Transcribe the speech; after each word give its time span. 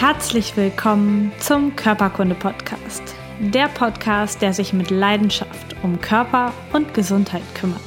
Herzlich 0.00 0.56
willkommen 0.56 1.32
zum 1.40 1.74
Körperkunde-Podcast. 1.74 3.02
Der 3.40 3.66
Podcast, 3.66 4.40
der 4.40 4.52
sich 4.52 4.72
mit 4.72 4.90
Leidenschaft 4.92 5.74
um 5.82 6.00
Körper 6.00 6.52
und 6.72 6.94
Gesundheit 6.94 7.42
kümmert. 7.56 7.80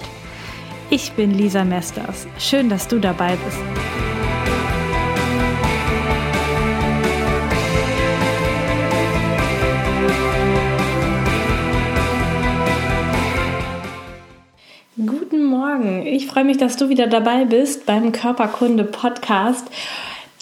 Ich 0.90 1.14
bin 1.14 1.32
Lisa 1.32 1.64
Mesters. 1.64 2.28
Schön, 2.38 2.68
dass 2.68 2.90
du 2.90 3.00
dabei 3.00 3.38
bist. 3.38 3.62
Guten 14.98 15.46
Morgen. 15.46 16.06
Ich 16.06 16.28
freue 16.28 16.44
mich, 16.44 16.58
dass 16.58 16.76
du 16.76 16.90
wieder 16.90 17.08
dabei 17.08 17.46
bist 17.46 17.86
beim 17.86 18.12
Körperkunde 18.12 18.84
Podcast. 18.84 19.70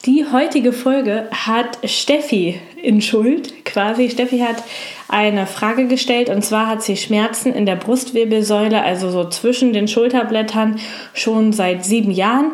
Die 0.05 0.25
heutige 0.31 0.71
Folge 0.71 1.27
hat 1.31 1.77
Steffi 1.83 2.57
in 2.81 3.01
Schuld. 3.01 3.65
Quasi, 3.65 4.09
Steffi 4.09 4.39
hat 4.39 4.63
eine 5.09 5.45
Frage 5.45 5.87
gestellt 5.87 6.29
und 6.29 6.41
zwar 6.41 6.67
hat 6.67 6.81
sie 6.81 6.95
Schmerzen 6.95 7.53
in 7.53 7.65
der 7.65 7.75
Brustwirbelsäule, 7.75 8.81
also 8.81 9.09
so 9.09 9.27
zwischen 9.27 9.73
den 9.73 9.89
Schulterblättern, 9.89 10.79
schon 11.13 11.51
seit 11.51 11.83
sieben 11.83 12.11
Jahren. 12.11 12.53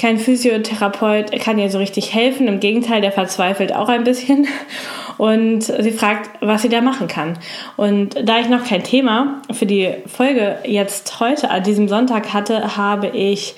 Kein 0.00 0.18
Physiotherapeut 0.18 1.38
kann 1.38 1.58
ihr 1.58 1.70
so 1.70 1.76
richtig 1.76 2.14
helfen. 2.14 2.48
Im 2.48 2.60
Gegenteil, 2.60 3.02
der 3.02 3.12
verzweifelt 3.12 3.74
auch 3.74 3.90
ein 3.90 4.04
bisschen. 4.04 4.48
Und 5.18 5.62
sie 5.62 5.92
fragt, 5.92 6.30
was 6.40 6.62
sie 6.62 6.68
da 6.68 6.80
machen 6.80 7.08
kann. 7.08 7.38
Und 7.76 8.16
da 8.28 8.38
ich 8.40 8.48
noch 8.48 8.64
kein 8.64 8.82
Thema 8.82 9.42
für 9.52 9.66
die 9.66 9.94
Folge 10.06 10.58
jetzt 10.64 11.20
heute 11.20 11.50
an 11.50 11.62
diesem 11.62 11.88
Sonntag 11.88 12.32
hatte, 12.32 12.76
habe 12.76 13.08
ich 13.08 13.54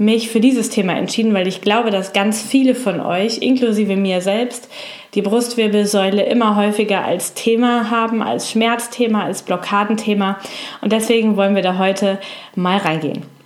mich 0.00 0.30
für 0.30 0.40
dieses 0.40 0.70
Thema 0.70 0.94
entschieden, 0.94 1.34
weil 1.34 1.46
ich 1.46 1.60
glaube, 1.60 1.90
dass 1.90 2.14
ganz 2.14 2.40
viele 2.40 2.74
von 2.74 3.00
euch, 3.00 3.38
inklusive 3.38 3.96
mir 3.96 4.22
selbst, 4.22 4.70
die 5.14 5.22
Brustwirbelsäule 5.22 6.22
immer 6.22 6.56
häufiger 6.56 7.04
als 7.04 7.34
Thema 7.34 7.90
haben, 7.90 8.22
als 8.22 8.50
Schmerzthema, 8.50 9.24
als 9.24 9.42
Blockadenthema. 9.42 10.38
Und 10.80 10.92
deswegen 10.92 11.36
wollen 11.36 11.54
wir 11.54 11.62
da 11.62 11.76
heute 11.76 12.18
mal 12.54 12.78
reingehen. 12.78 13.39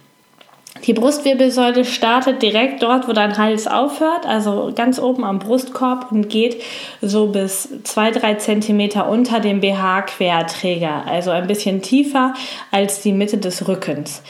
Die 0.87 0.93
Brustwirbelsäule 0.93 1.85
startet 1.85 2.43
direkt 2.43 2.83
dort, 2.83 3.09
wo 3.09 3.13
dein 3.13 3.39
Hals 3.39 3.67
aufhört, 3.67 4.27
also 4.27 4.73
ganz 4.75 4.99
oben 4.99 5.25
am 5.25 5.39
Brustkorb 5.39 6.13
und 6.13 6.29
geht 6.29 6.63
so 7.01 7.29
bis 7.29 7.69
2-3 7.85 8.39
cm 8.39 9.01
unter 9.09 9.41
dem 9.41 9.61
BH-Querträger, 9.61 11.05
also 11.07 11.31
ein 11.31 11.47
bisschen 11.47 11.81
tiefer 11.81 12.35
als 12.71 13.01
die 13.01 13.13
Mitte 13.13 13.39
des 13.39 13.67
Rückens. 13.67 14.23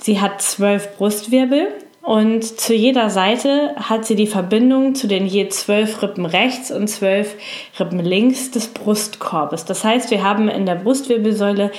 Sie 0.00 0.20
hat 0.20 0.42
zwölf 0.42 0.96
Brustwirbel 0.96 1.68
und 2.02 2.42
zu 2.44 2.74
jeder 2.74 3.10
Seite 3.10 3.76
hat 3.76 4.04
sie 4.04 4.16
die 4.16 4.26
Verbindung 4.26 4.96
zu 4.96 5.06
den 5.06 5.24
je 5.24 5.48
zwölf 5.48 6.02
Rippen 6.02 6.26
rechts 6.26 6.72
und 6.72 6.88
zwölf 6.88 7.36
Rippen 7.78 8.00
links 8.00 8.50
des 8.50 8.68
Brustkorbes. 8.68 9.64
Das 9.64 9.84
heißt, 9.84 10.10
wir 10.10 10.24
haben 10.24 10.48
in 10.48 10.66
der 10.66 10.74
Brustwirbelsäule 10.74 11.70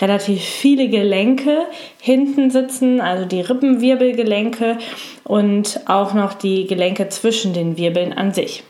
relativ 0.00 0.40
viele 0.40 0.88
Gelenke 0.88 1.66
hinten 2.00 2.50
sitzen, 2.50 3.00
also 3.00 3.24
die 3.24 3.40
Rippenwirbelgelenke 3.40 4.78
und 5.24 5.80
auch 5.86 6.14
noch 6.14 6.34
die 6.34 6.68
Gelenke 6.68 7.08
zwischen 7.08 7.52
den 7.52 7.76
Wirbeln 7.76 8.12
an 8.12 8.32
sich. 8.32 8.62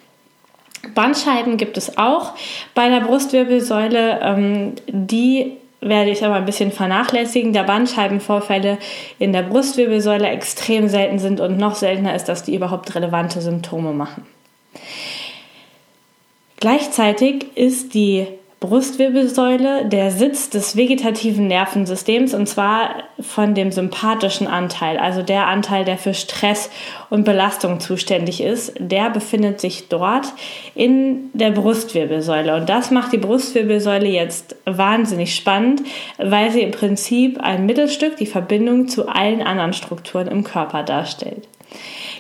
Bandscheiben 0.94 1.58
gibt 1.58 1.76
es 1.76 1.98
auch 1.98 2.32
bei 2.74 2.88
der 2.88 3.00
Brustwirbelsäule, 3.00 4.18
ähm, 4.22 4.72
die 4.88 5.58
werde 5.82 6.10
ich 6.10 6.24
aber 6.24 6.36
ein 6.36 6.44
bisschen 6.44 6.72
vernachlässigen, 6.72 7.52
da 7.52 7.64
Bandscheibenvorfälle 7.64 8.78
in 9.18 9.32
der 9.32 9.42
Brustwirbelsäule 9.42 10.28
extrem 10.28 10.88
selten 10.88 11.18
sind 11.18 11.40
und 11.40 11.58
noch 11.58 11.74
seltener 11.74 12.14
ist, 12.14 12.28
dass 12.28 12.44
die 12.44 12.54
überhaupt 12.54 12.94
relevante 12.94 13.42
Symptome 13.42 13.92
machen. 13.92 14.24
Gleichzeitig 16.60 17.56
ist 17.56 17.92
die 17.94 18.28
Brustwirbelsäule 18.62 19.86
der 19.86 20.12
Sitz 20.12 20.48
des 20.48 20.76
vegetativen 20.76 21.48
Nervensystems 21.48 22.32
und 22.32 22.48
zwar 22.48 22.90
von 23.18 23.56
dem 23.56 23.72
sympathischen 23.72 24.46
Anteil, 24.46 24.98
also 24.98 25.20
der 25.20 25.48
Anteil, 25.48 25.84
der 25.84 25.98
für 25.98 26.14
Stress 26.14 26.70
und 27.10 27.24
Belastung 27.24 27.80
zuständig 27.80 28.40
ist, 28.40 28.72
der 28.78 29.10
befindet 29.10 29.60
sich 29.60 29.88
dort 29.88 30.26
in 30.76 31.30
der 31.32 31.50
Brustwirbelsäule. 31.50 32.54
Und 32.54 32.68
das 32.68 32.92
macht 32.92 33.12
die 33.12 33.18
Brustwirbelsäule 33.18 34.06
jetzt 34.06 34.54
wahnsinnig 34.64 35.34
spannend, 35.34 35.82
weil 36.18 36.52
sie 36.52 36.62
im 36.62 36.70
Prinzip 36.70 37.40
ein 37.40 37.66
Mittelstück, 37.66 38.16
die 38.16 38.26
Verbindung 38.26 38.86
zu 38.86 39.08
allen 39.08 39.42
anderen 39.42 39.72
Strukturen 39.72 40.28
im 40.28 40.44
Körper 40.44 40.84
darstellt. 40.84 41.48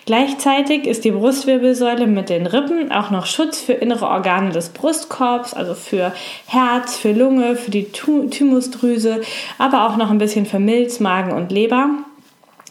Gleichzeitig 0.04 0.86
ist 0.86 1.04
die 1.04 1.12
Brustwirbelsäule 1.12 2.08
mit 2.08 2.28
den 2.28 2.46
Rippen 2.46 2.90
auch 2.90 3.10
noch 3.10 3.26
Schutz 3.26 3.60
für 3.60 3.74
innere 3.74 4.08
Organe 4.08 4.50
des 4.50 4.70
Brustkorbs, 4.70 5.54
also 5.54 5.74
für 5.74 6.12
Herz, 6.46 6.96
für 6.96 7.12
Lunge, 7.12 7.54
für 7.54 7.70
die 7.70 7.84
Thymusdrüse, 7.92 9.20
aber 9.58 9.86
auch 9.86 9.96
noch 9.96 10.10
ein 10.10 10.18
bisschen 10.18 10.44
für 10.44 10.58
Milz, 10.58 10.98
Magen 10.98 11.32
und 11.32 11.52
Leber, 11.52 11.90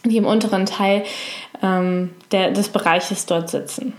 die 0.04 0.18
im 0.18 0.26
unteren 0.26 0.66
Teil 0.66 1.04
ähm, 1.62 2.10
der, 2.32 2.50
des 2.50 2.68
Bereiches 2.68 3.24
dort 3.24 3.48
sitzen. 3.48 3.94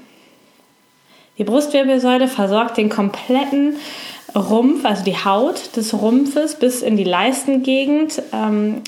Die 1.40 1.44
Brustwirbelsäule 1.44 2.28
versorgt 2.28 2.78
den 2.78 2.90
kompletten 2.90 3.78
Rumpf, 4.36 4.86
also 4.86 5.04
die 5.04 5.18
Haut 5.18 5.76
des 5.76 5.94
Rumpfes 5.94 6.56
bis 6.56 6.84
in 6.84 6.98
die 6.98 7.04
Leistengegend, 7.04 8.22
ähm, 8.32 8.82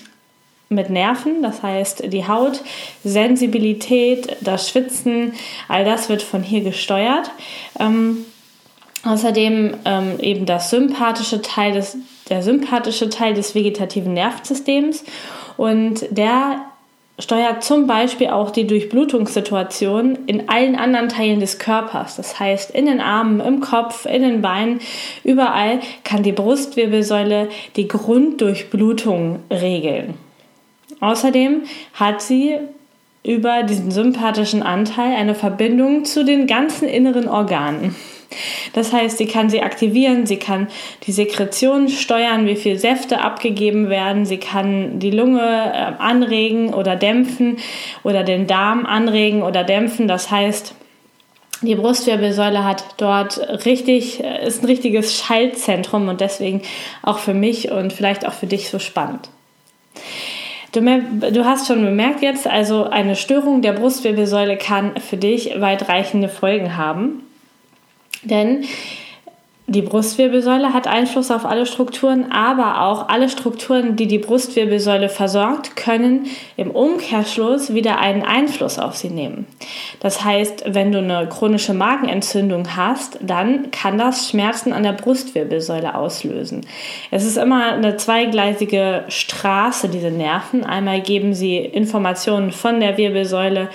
mit 0.70 0.90
Nerven, 0.90 1.42
das 1.42 1.62
heißt 1.64 2.12
die 2.12 2.28
Haut, 2.28 2.62
Sensibilität, 3.03 4.38
das 4.42 4.70
Schwitzen, 4.70 5.34
all 5.68 5.86
das 5.86 6.09
wird 6.09 6.22
von 6.22 6.44
hier 6.44 6.62
gesteuert. 6.62 7.31
Ähm, 7.80 8.26
außerdem 9.03 9.78
ähm, 9.86 10.20
eben 10.20 10.46
das 10.46 10.72
sympathische 10.72 11.42
Teil 11.42 11.74
des, 11.74 11.98
der 12.30 12.42
sympathische 12.42 13.09
Teil 13.09 13.36
des 13.36 13.53
vegetativen 13.53 14.14
Nervensystems 14.14 15.03
und 15.58 16.06
der 16.09 16.62
steuert 17.18 17.64
zum 17.64 17.88
Beispiel 17.88 18.28
auch 18.28 18.52
die 18.52 18.68
Durchblutungssituation 18.68 20.18
in 20.28 20.50
allen 20.50 20.76
anderen 20.76 21.08
Teilen 21.08 21.40
des 21.40 21.59
Körpers. 21.59 22.18
Das 22.18 22.40
heißt, 22.40 22.72
in 22.72 22.88
den 22.88 23.00
Armen, 23.00 23.40
im 23.40 23.62
Kopf, 23.62 24.06
in 24.06 24.22
den 24.22 24.42
Beinen, 24.42 24.82
überall 25.24 25.80
kann 26.03 26.24
die 26.24 26.34
Brustwirbelsäule 26.34 27.47
die 27.78 27.88
Grunddurchblutung 27.88 29.40
regeln. 29.50 30.16
Außerdem 31.00 31.63
hat 31.94 32.22
sie 32.22 32.57
über 33.23 33.63
diesen 33.63 33.91
sympathischen 33.91 34.61
Anteil 34.61 35.16
eine 35.16 35.35
Verbindung 35.35 36.06
zu 36.06 36.23
den 36.23 36.45
ganzen 36.45 36.88
inneren 36.88 37.28
Organen. 37.28 37.95
Das 38.73 38.91
heißt, 38.91 39.17
sie 39.17 39.28
kann 39.28 39.50
sie 39.50 39.61
aktivieren, 39.61 40.25
sie 40.25 40.38
kann 40.38 40.67
die 41.03 41.11
Sekretion 41.11 41.89
steuern, 41.89 42.45
wie 42.47 42.55
viel 42.55 42.78
Säfte 42.78 43.22
abgegeben 43.22 43.89
werden, 43.89 44.25
sie 44.25 44.38
kann 44.38 45.00
die 45.00 45.11
Lunge 45.11 45.41
äh, 45.41 46.01
anregen 46.01 46.73
oder 46.73 46.95
dämpfen 46.95 47.57
oder 48.03 48.23
den 48.23 48.47
Darm 48.47 48.85
anregen 48.85 49.44
oder 49.44 49.63
dämpfen. 49.63 50.07
Das 50.07 50.31
heißt, 50.31 50.75
die 51.61 51.75
Brustwirbelsäule 51.75 52.63
hat 52.66 52.84
dort 52.97 53.66
richtig, 53.66 54.23
äh, 54.23 54.45
ist 54.45 54.63
ein 54.63 54.67
richtiges 54.67 55.17
Schaltzentrum 55.17 56.09
und 56.09 56.22
deswegen 56.22 56.61
auch 57.01 57.19
für 57.19 57.34
mich 57.34 57.72
und 57.72 57.94
vielleicht 57.94 58.28
auch 58.28 58.34
für 58.34 58.47
dich 58.47 58.69
so 58.69 58.79
spannend. 58.79 59.29
Du, 60.75 60.81
du, 60.81 61.46
hast 61.46 61.68
schon 61.68 61.86
bemerkt 61.86 62.22
jetzt, 62.22 62.47
also 62.47 62.84
eine 62.84 63.16
Störung 63.16 63.62
der 63.62 63.72
Brustwirbelsäule 63.72 64.58
kann 64.58 64.97
für 64.97 65.16
dich 65.16 65.62
weitreichende 65.62 66.28
Folgen 66.28 66.75
haben. 66.75 67.24
Denn 68.24 68.66
die 69.75 69.81
Brustwirbelsäule 69.81 70.74
hat 70.74 70.88
Einfluss 70.88 71.31
auf 71.31 71.46
alle 71.46 71.66
Strukturen, 71.66 72.31
aber 72.31 72.81
auch 72.81 73.09
alle 73.09 73.28
Strukturen, 73.28 73.97
die 73.97 74.08
die 74.08 74.19
Brustwirbelsäule 74.19 75.09
versorgt, 75.09 75.76
können 75.76 76.28
im 76.55 76.72
Umkehrschluss 76.72 77.73
wieder 77.73 77.99
einen 77.99 78.23
Einfluss 78.23 78.79
auf 78.79 78.96
sie 78.96 79.09
nehmen. 79.09 79.46
Das 79.99 80.23
heißt, 80.23 80.64
wenn 80.67 80.94
du 80.94 80.99
eine 80.99 81.28
chronische 81.28 81.73
Magenentzündung 81.73 82.78
hast, 82.78 83.20
dann 83.22 83.70
kann 83.72 83.97
das 83.97 84.29
Schmerzen 84.29 84.72
an 84.72 84.84
der 84.84 84.94
Brustwirbelsäule 84.94 85.94
auslösen. 85.96 86.66
Es 87.11 87.26
ist 87.26 87.38
immer 87.38 87.73
eine 87.73 87.97
zweigleisige 87.97 89.03
Straße, 89.09 89.90
diese 89.90 90.09
Nerven. 90.09 90.64
Einmal 90.64 91.02
geben 91.02 91.34
sie 91.34 91.58
Informationen 91.58 92.52
von 92.52 92.79
der 92.79 92.97
Wirbelsäule 92.97 93.67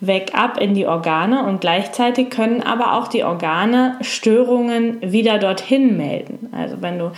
weg 0.00 0.32
ab 0.34 0.58
in 0.58 0.74
die 0.74 0.86
Organe 0.86 1.44
und 1.44 1.60
gleichzeitig 1.60 2.30
können 2.30 2.62
aber 2.62 2.94
auch 2.94 3.08
die 3.08 3.22
Organe 3.22 3.98
Störungen 4.00 4.98
wieder 5.02 5.38
dorthin 5.38 5.96
melden. 5.96 6.48
Also 6.52 6.80
wenn 6.80 6.98
du 6.98 7.12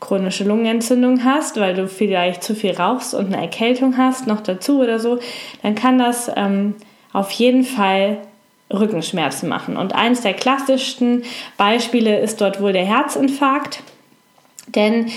chronische 0.00 0.44
Lungenentzündung 0.44 1.24
hast, 1.24 1.60
weil 1.60 1.74
du 1.74 1.86
vielleicht 1.86 2.42
zu 2.42 2.54
viel 2.54 2.72
rauchst 2.72 3.14
und 3.14 3.26
eine 3.26 3.40
Erkältung 3.40 3.96
hast, 3.96 4.26
noch 4.26 4.40
dazu 4.40 4.80
oder 4.80 4.98
so, 4.98 5.18
dann 5.62 5.74
kann 5.74 5.98
das 5.98 6.30
ähm, 6.34 6.74
auf 7.12 7.30
jeden 7.30 7.64
Fall 7.64 8.18
Rückenschmerzen 8.72 9.48
machen. 9.48 9.76
Und 9.76 9.94
eines 9.94 10.22
der 10.22 10.34
klassischsten 10.34 11.24
Beispiele 11.56 12.18
ist 12.18 12.40
dort 12.40 12.60
wohl 12.60 12.72
der 12.72 12.84
Herzinfarkt. 12.84 13.82
Denn 14.66 15.10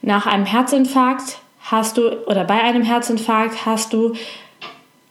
nach 0.00 0.26
einem 0.26 0.46
Herzinfarkt 0.46 1.38
hast 1.60 1.98
du, 1.98 2.26
oder 2.26 2.44
bei 2.44 2.60
einem 2.60 2.82
Herzinfarkt 2.82 3.66
hast 3.66 3.92
du 3.92 4.14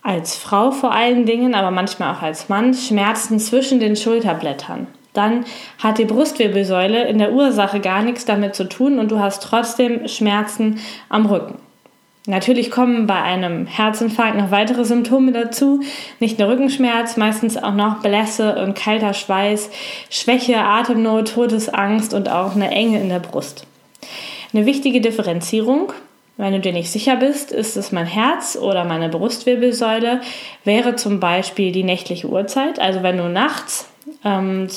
als 0.03 0.35
Frau 0.35 0.71
vor 0.71 0.91
allen 0.91 1.25
Dingen, 1.25 1.53
aber 1.53 1.71
manchmal 1.71 2.15
auch 2.15 2.21
als 2.21 2.49
Mann, 2.49 2.73
Schmerzen 2.73 3.39
zwischen 3.39 3.79
den 3.79 3.95
Schulterblättern. 3.95 4.87
Dann 5.13 5.45
hat 5.77 5.97
die 5.97 6.05
Brustwirbelsäule 6.05 7.07
in 7.07 7.17
der 7.17 7.33
Ursache 7.33 7.79
gar 7.79 8.01
nichts 8.01 8.25
damit 8.25 8.55
zu 8.55 8.67
tun 8.69 8.97
und 8.97 9.11
du 9.11 9.19
hast 9.19 9.43
trotzdem 9.43 10.07
Schmerzen 10.07 10.79
am 11.09 11.25
Rücken. 11.25 11.59
Natürlich 12.27 12.69
kommen 12.69 13.07
bei 13.07 13.19
einem 13.19 13.65
Herzinfarkt 13.65 14.37
noch 14.37 14.51
weitere 14.51 14.85
Symptome 14.85 15.31
dazu. 15.31 15.81
Nicht 16.19 16.37
nur 16.37 16.49
Rückenschmerz, 16.49 17.17
meistens 17.17 17.57
auch 17.57 17.73
noch 17.73 18.01
Blässe 18.01 18.61
und 18.63 18.75
kalter 18.75 19.13
Schweiß, 19.13 19.71
Schwäche, 20.11 20.59
Atemnot, 20.59 21.33
Todesangst 21.33 22.13
und 22.13 22.29
auch 22.29 22.55
eine 22.55 22.69
Enge 22.69 23.01
in 23.01 23.09
der 23.09 23.19
Brust. 23.19 23.65
Eine 24.53 24.67
wichtige 24.67 25.01
Differenzierung, 25.01 25.93
wenn 26.41 26.53
du 26.53 26.59
dir 26.59 26.73
nicht 26.73 26.89
sicher 26.89 27.17
bist, 27.17 27.51
ist 27.51 27.77
es 27.77 27.91
mein 27.91 28.07
Herz 28.07 28.57
oder 28.59 28.83
meine 28.83 29.09
Brustwirbelsäule, 29.09 30.21
wäre 30.63 30.95
zum 30.95 31.19
Beispiel 31.19 31.71
die 31.71 31.83
nächtliche 31.83 32.27
Uhrzeit. 32.27 32.79
Also 32.79 33.03
wenn 33.03 33.17
du 33.17 33.29
nachts 33.29 33.87
ähm, 34.25 34.67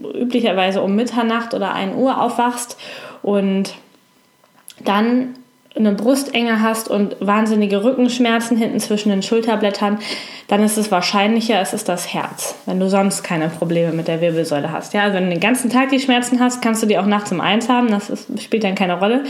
üblicherweise 0.00 0.82
um 0.82 0.94
Mitternacht 0.94 1.54
oder 1.54 1.72
1 1.72 1.96
Uhr 1.96 2.20
aufwachst 2.20 2.76
und 3.22 3.74
dann 4.84 5.34
eine 5.74 5.92
Brustenge 5.92 6.60
hast 6.60 6.88
und 6.88 7.16
wahnsinnige 7.20 7.82
Rückenschmerzen 7.82 8.58
hinten 8.58 8.78
zwischen 8.78 9.08
den 9.08 9.22
Schulterblättern, 9.22 10.00
dann 10.48 10.62
ist 10.62 10.76
es 10.76 10.90
wahrscheinlicher, 10.90 11.60
es 11.60 11.72
ist 11.72 11.88
das 11.88 12.12
Herz, 12.12 12.54
wenn 12.66 12.78
du 12.78 12.88
sonst 12.88 13.22
keine 13.22 13.48
Probleme 13.48 13.92
mit 13.92 14.08
der 14.08 14.20
Wirbelsäule 14.20 14.70
hast. 14.70 14.92
Ja, 14.92 15.02
also 15.02 15.16
wenn 15.16 15.24
du 15.24 15.30
den 15.30 15.40
ganzen 15.40 15.70
Tag 15.70 15.88
die 15.88 16.00
Schmerzen 16.00 16.40
hast, 16.40 16.60
kannst 16.60 16.82
du 16.82 16.86
die 16.86 16.98
auch 16.98 17.06
nachts 17.06 17.32
um 17.32 17.40
eins 17.40 17.68
haben, 17.68 17.90
das 17.90 18.10
ist, 18.10 18.42
spielt 18.42 18.64
dann 18.64 18.74
keine 18.74 18.98
Rolle. 18.98 19.24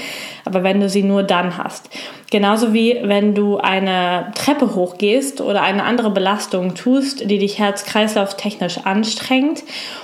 Aber 0.45 0.63
wenn 0.63 0.81
du 0.81 0.89
sie 0.89 1.03
nur 1.03 1.23
dann 1.23 1.57
hast. 1.57 1.89
Genauso 2.31 2.73
wie 2.73 2.99
wenn 3.03 3.35
du 3.35 3.59
eine 3.59 4.33
Treppe 4.35 4.75
hochgehst 4.75 5.41
oder 5.41 5.63
eine 5.63 5.85
andere 5.85 6.11
Belastung 6.11 6.75
tust, 6.75 7.31
die 7.31 7.39
dich 7.39 7.61
herz-kreislauf-technisch 7.61 8.79
anstrengt 8.85 9.63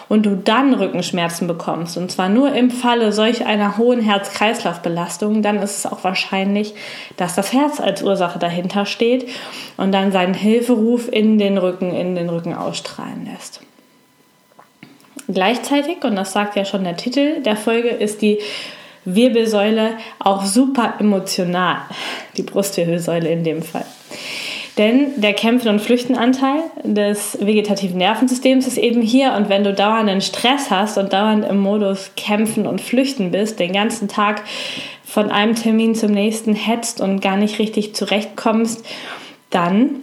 und 0.08 0.26
du 0.26 0.36
dann 0.36 0.74
Rückenschmerzen 0.74 1.48
bekommst, 1.48 1.96
und 1.96 2.12
zwar 2.12 2.28
nur 2.28 2.52
im 2.52 2.70
Falle 2.70 3.12
solch 3.12 3.46
einer 3.46 3.78
hohen 3.78 4.00
Herz-Kreislauf-Belastung, 4.00 5.42
dann 5.42 5.60
ist 5.60 5.78
es 5.78 5.86
auch 5.86 6.04
wahrscheinlich, 6.04 6.74
dass 7.16 7.34
das 7.34 7.52
Herz 7.52 7.80
als 7.80 8.02
Ursache 8.02 8.38
dahinter 8.38 8.86
steht 8.86 9.28
und 9.76 9.92
dann 9.92 10.12
seinen 10.12 10.34
Hilferuf 10.34 10.99
in 11.08 11.38
den 11.38 11.58
Rücken, 11.58 11.92
in 11.94 12.14
den 12.14 12.28
Rücken 12.28 12.54
ausstrahlen 12.54 13.28
lässt. 13.32 13.60
Gleichzeitig, 15.28 16.02
und 16.04 16.16
das 16.16 16.32
sagt 16.32 16.56
ja 16.56 16.64
schon 16.64 16.84
der 16.84 16.96
Titel 16.96 17.42
der 17.42 17.56
Folge, 17.56 17.88
ist 17.88 18.22
die 18.22 18.38
Wirbelsäule 19.04 19.92
auch 20.18 20.44
super 20.44 20.94
emotional, 20.98 21.78
die 22.36 22.42
Brustwirbelsäule 22.42 23.30
in 23.30 23.44
dem 23.44 23.62
Fall. 23.62 23.86
Denn 24.78 25.20
der 25.20 25.34
Kämpfen- 25.34 25.68
und 25.68 25.80
Flüchtenanteil 25.80 26.62
des 26.84 27.38
vegetativen 27.40 27.98
Nervensystems 27.98 28.66
ist 28.66 28.78
eben 28.78 29.02
hier. 29.02 29.34
Und 29.34 29.48
wenn 29.48 29.64
du 29.64 29.74
dauernden 29.74 30.20
Stress 30.20 30.70
hast 30.70 30.96
und 30.96 31.12
dauernd 31.12 31.44
im 31.44 31.58
Modus 31.58 32.12
Kämpfen 32.16 32.66
und 32.66 32.80
Flüchten 32.80 33.30
bist, 33.30 33.58
den 33.58 33.72
ganzen 33.72 34.08
Tag 34.08 34.42
von 35.04 35.30
einem 35.30 35.54
Termin 35.54 35.94
zum 35.94 36.12
nächsten 36.12 36.54
hetzt 36.54 37.00
und 37.00 37.20
gar 37.20 37.36
nicht 37.36 37.58
richtig 37.58 37.94
zurechtkommst, 37.94 38.84
dann 39.50 39.96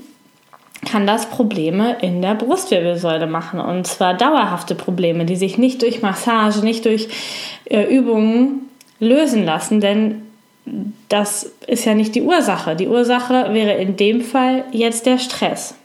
kann 0.87 1.05
das 1.05 1.29
Probleme 1.29 1.97
in 2.01 2.21
der 2.21 2.35
Brustwirbelsäule 2.35 3.27
machen. 3.27 3.59
Und 3.59 3.85
zwar 3.85 4.13
dauerhafte 4.13 4.73
Probleme, 4.73 5.25
die 5.25 5.35
sich 5.35 5.57
nicht 5.57 5.81
durch 5.81 6.01
Massage, 6.01 6.63
nicht 6.63 6.85
durch 6.85 7.09
äh, 7.65 7.83
Übungen 7.83 8.69
lösen 8.99 9.45
lassen, 9.45 9.81
denn 9.81 10.23
das 11.09 11.51
ist 11.67 11.85
ja 11.85 11.93
nicht 11.93 12.15
die 12.15 12.21
Ursache. 12.21 12.75
Die 12.75 12.87
Ursache 12.87 13.53
wäre 13.53 13.73
in 13.73 13.95
dem 13.95 14.21
Fall 14.21 14.65
jetzt 14.71 15.05
der 15.05 15.17
Stress. 15.17 15.75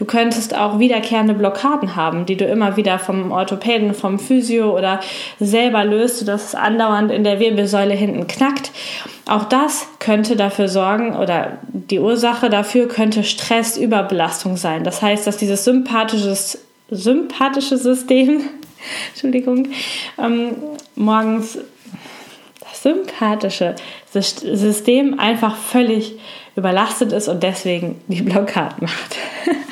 Du 0.00 0.06
könntest 0.06 0.56
auch 0.56 0.78
wiederkehrende 0.78 1.34
Blockaden 1.34 1.94
haben, 1.94 2.24
die 2.24 2.38
du 2.38 2.46
immer 2.46 2.78
wieder 2.78 2.98
vom 2.98 3.32
Orthopäden, 3.32 3.92
vom 3.92 4.18
Physio 4.18 4.74
oder 4.74 5.00
selber 5.38 5.84
löst, 5.84 6.20
sodass 6.20 6.46
es 6.46 6.54
andauernd 6.54 7.12
in 7.12 7.22
der 7.22 7.38
Wirbelsäule 7.38 7.92
hinten 7.92 8.26
knackt. 8.26 8.72
Auch 9.26 9.44
das 9.44 9.86
könnte 9.98 10.36
dafür 10.36 10.68
sorgen 10.68 11.14
oder 11.14 11.58
die 11.68 11.98
Ursache 11.98 12.48
dafür 12.48 12.88
könnte 12.88 13.24
Stressüberbelastung 13.24 14.56
sein. 14.56 14.84
Das 14.84 15.02
heißt, 15.02 15.26
dass 15.26 15.36
dieses 15.36 15.64
sympathische, 15.64 16.34
sympathische 16.90 17.76
System, 17.76 18.40
Entschuldigung, 19.10 19.68
ähm, 20.18 20.56
morgens 20.94 21.58
das 22.58 22.82
sympathische 22.82 23.76
System 24.14 25.18
einfach 25.20 25.56
völlig 25.56 26.14
überlastet 26.56 27.12
ist 27.12 27.28
und 27.28 27.42
deswegen 27.42 28.00
die 28.08 28.22
Blockade 28.22 28.76
macht. 28.80 29.18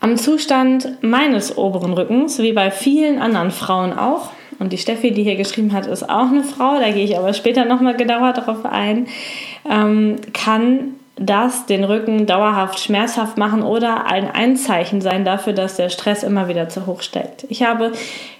Am 0.00 0.16
Zustand 0.16 1.02
meines 1.02 1.56
oberen 1.58 1.92
Rückens, 1.92 2.38
wie 2.38 2.52
bei 2.52 2.70
vielen 2.70 3.20
anderen 3.20 3.50
Frauen 3.50 3.92
auch, 3.92 4.30
und 4.58 4.72
die 4.74 4.78
Steffi, 4.78 5.10
die 5.10 5.22
hier 5.22 5.36
geschrieben 5.36 5.72
hat, 5.72 5.86
ist 5.86 6.08
auch 6.08 6.28
eine 6.28 6.42
Frau, 6.42 6.78
da 6.78 6.90
gehe 6.90 7.04
ich 7.04 7.16
aber 7.16 7.32
später 7.32 7.64
nochmal 7.64 7.96
genauer 7.96 8.34
darauf 8.34 8.64
ein, 8.66 9.06
ähm, 9.68 10.16
kann 10.34 10.96
das 11.16 11.66
den 11.66 11.84
Rücken 11.84 12.26
dauerhaft 12.26 12.78
schmerzhaft 12.78 13.36
machen 13.36 13.62
oder 13.62 14.06
ein 14.06 14.30
Einzeichen 14.30 15.00
sein 15.00 15.24
dafür, 15.24 15.52
dass 15.52 15.76
der 15.76 15.90
Stress 15.90 16.22
immer 16.22 16.48
wieder 16.48 16.68
zu 16.68 16.86
hoch 16.86 17.02
steigt. 17.02 17.46
Ich 17.48 17.62
habe 17.62 17.92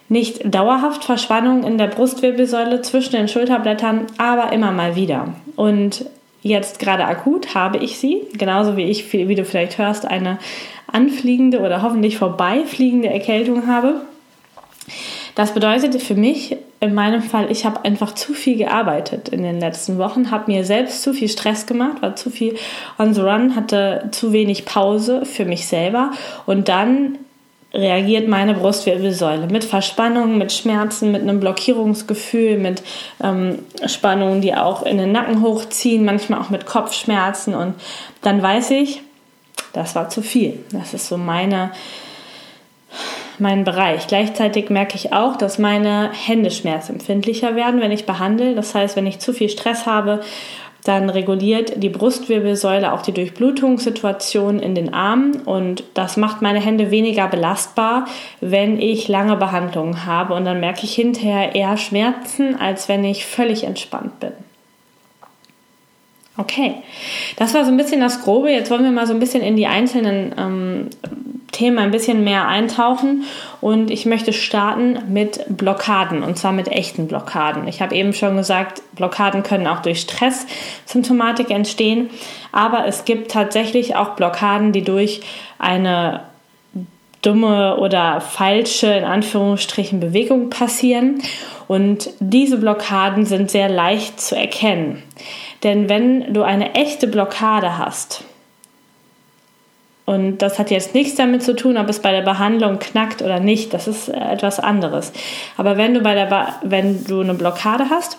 nicht 0.08 0.54
dauerhaft 0.54 1.04
Verspannung 1.04 1.62
in 1.64 1.78
der 1.78 1.86
Brustwirbelsäule 1.86 2.82
zwischen 2.82 3.12
den 3.12 3.28
Schulterblättern, 3.28 4.06
aber 4.18 4.52
immer 4.52 4.72
mal 4.72 4.96
wieder. 4.96 5.28
Und 5.56 6.06
jetzt 6.42 6.78
gerade 6.78 7.04
akut 7.04 7.54
habe 7.54 7.78
ich 7.78 7.98
sie, 7.98 8.22
genauso 8.32 8.76
wie 8.76 8.84
ich, 8.84 9.12
wie 9.12 9.34
du 9.34 9.44
vielleicht 9.44 9.78
hörst, 9.78 10.06
eine 10.06 10.38
anfliegende 10.86 11.60
oder 11.60 11.82
hoffentlich 11.82 12.18
vorbeifliegende 12.18 13.08
Erkältung 13.08 13.66
habe. 13.66 14.02
Das 15.34 15.54
bedeutet 15.54 16.02
für 16.02 16.14
mich 16.14 16.56
in 16.80 16.94
meinem 16.94 17.22
Fall, 17.22 17.50
ich 17.50 17.64
habe 17.64 17.84
einfach 17.84 18.14
zu 18.14 18.32
viel 18.32 18.56
gearbeitet 18.56 19.28
in 19.28 19.42
den 19.42 19.60
letzten 19.60 19.98
Wochen, 19.98 20.30
habe 20.30 20.50
mir 20.50 20.64
selbst 20.64 21.02
zu 21.02 21.12
viel 21.12 21.28
Stress 21.28 21.66
gemacht, 21.66 22.02
war 22.02 22.16
zu 22.16 22.30
viel 22.30 22.56
on 22.98 23.14
the 23.14 23.20
run, 23.20 23.54
hatte 23.54 24.08
zu 24.10 24.32
wenig 24.32 24.64
Pause 24.64 25.24
für 25.26 25.44
mich 25.44 25.66
selber 25.66 26.12
und 26.46 26.68
dann 26.68 27.18
reagiert 27.72 28.28
meine 28.28 28.54
Brustwirbelsäule 28.54 29.46
mit 29.46 29.64
Verspannungen, 29.64 30.38
mit 30.38 30.52
Schmerzen, 30.52 31.12
mit 31.12 31.22
einem 31.22 31.40
Blockierungsgefühl, 31.40 32.58
mit 32.58 32.82
ähm, 33.22 33.60
Spannungen, 33.86 34.40
die 34.40 34.54
auch 34.54 34.82
in 34.82 34.98
den 34.98 35.12
Nacken 35.12 35.42
hochziehen, 35.42 36.04
manchmal 36.04 36.40
auch 36.40 36.50
mit 36.50 36.66
Kopfschmerzen 36.66 37.54
und 37.54 37.74
dann 38.22 38.42
weiß 38.42 38.72
ich, 38.72 39.02
das 39.72 39.94
war 39.94 40.08
zu 40.08 40.22
viel. 40.22 40.58
Das 40.72 40.94
ist 40.94 41.06
so 41.06 41.16
meine 41.16 41.70
mein 43.40 43.64
Bereich. 43.64 44.06
Gleichzeitig 44.06 44.68
merke 44.68 44.96
ich 44.96 45.12
auch, 45.12 45.36
dass 45.36 45.58
meine 45.58 46.10
Hände 46.12 46.50
schmerzempfindlicher 46.50 47.56
werden, 47.56 47.80
wenn 47.80 47.90
ich 47.90 48.04
behandle. 48.04 48.54
Das 48.54 48.74
heißt, 48.74 48.96
wenn 48.96 49.06
ich 49.06 49.18
zu 49.18 49.32
viel 49.32 49.48
Stress 49.48 49.86
habe, 49.86 50.20
dann 50.84 51.10
reguliert 51.10 51.82
die 51.82 51.88
Brustwirbelsäule 51.88 52.92
auch 52.92 53.02
die 53.02 53.12
Durchblutungssituation 53.12 54.58
in 54.58 54.74
den 54.74 54.94
Armen 54.94 55.36
und 55.42 55.84
das 55.94 56.16
macht 56.16 56.42
meine 56.42 56.60
Hände 56.60 56.90
weniger 56.90 57.28
belastbar, 57.28 58.06
wenn 58.40 58.80
ich 58.80 59.08
lange 59.08 59.36
Behandlungen 59.36 60.06
habe 60.06 60.34
und 60.34 60.44
dann 60.44 60.60
merke 60.60 60.84
ich 60.84 60.94
hinterher 60.94 61.54
eher 61.54 61.76
Schmerzen, 61.76 62.58
als 62.58 62.88
wenn 62.88 63.04
ich 63.04 63.26
völlig 63.26 63.64
entspannt 63.64 64.20
bin. 64.20 64.32
Okay, 66.36 66.76
das 67.36 67.52
war 67.52 67.64
so 67.64 67.70
ein 67.70 67.76
bisschen 67.76 68.00
das 68.00 68.22
Grobe. 68.22 68.50
Jetzt 68.50 68.70
wollen 68.70 68.84
wir 68.84 68.90
mal 68.90 69.06
so 69.06 69.12
ein 69.12 69.20
bisschen 69.20 69.42
in 69.42 69.56
die 69.56 69.66
einzelnen 69.66 70.34
ähm, 70.38 70.90
Themen 71.60 71.78
ein 71.78 71.90
bisschen 71.90 72.24
mehr 72.24 72.48
eintauchen 72.48 73.24
und 73.60 73.90
ich 73.90 74.06
möchte 74.06 74.32
starten 74.32 74.98
mit 75.12 75.44
Blockaden 75.50 76.22
und 76.22 76.38
zwar 76.38 76.52
mit 76.52 76.68
echten 76.68 77.06
Blockaden. 77.06 77.68
Ich 77.68 77.82
habe 77.82 77.94
eben 77.94 78.14
schon 78.14 78.38
gesagt, 78.38 78.80
Blockaden 78.94 79.42
können 79.42 79.66
auch 79.66 79.82
durch 79.82 80.00
Stresssymptomatik 80.00 81.50
entstehen, 81.50 82.08
aber 82.50 82.86
es 82.86 83.04
gibt 83.04 83.30
tatsächlich 83.30 83.94
auch 83.94 84.16
Blockaden, 84.16 84.72
die 84.72 84.80
durch 84.80 85.20
eine 85.58 86.22
dumme 87.20 87.76
oder 87.76 88.22
falsche 88.22 88.86
in 88.86 89.04
Anführungsstrichen 89.04 90.00
Bewegung 90.00 90.48
passieren 90.48 91.20
und 91.68 92.08
diese 92.20 92.56
Blockaden 92.56 93.26
sind 93.26 93.50
sehr 93.50 93.68
leicht 93.68 94.18
zu 94.18 94.34
erkennen. 94.34 95.02
Denn 95.62 95.90
wenn 95.90 96.32
du 96.32 96.40
eine 96.40 96.74
echte 96.74 97.06
Blockade 97.06 97.76
hast, 97.76 98.24
und 100.10 100.38
das 100.38 100.58
hat 100.58 100.72
jetzt 100.72 100.92
nichts 100.92 101.14
damit 101.14 101.40
zu 101.44 101.54
tun, 101.54 101.76
ob 101.76 101.88
es 101.88 102.00
bei 102.00 102.10
der 102.10 102.22
Behandlung 102.22 102.80
knackt 102.80 103.22
oder 103.22 103.38
nicht. 103.38 103.72
Das 103.72 103.86
ist 103.86 104.08
äh, 104.08 104.18
etwas 104.18 104.58
anderes. 104.58 105.12
Aber 105.56 105.76
wenn 105.76 105.94
du, 105.94 106.00
bei 106.00 106.16
der 106.16 106.56
wenn 106.64 107.04
du 107.04 107.20
eine 107.20 107.34
Blockade 107.34 107.90
hast, 107.90 108.18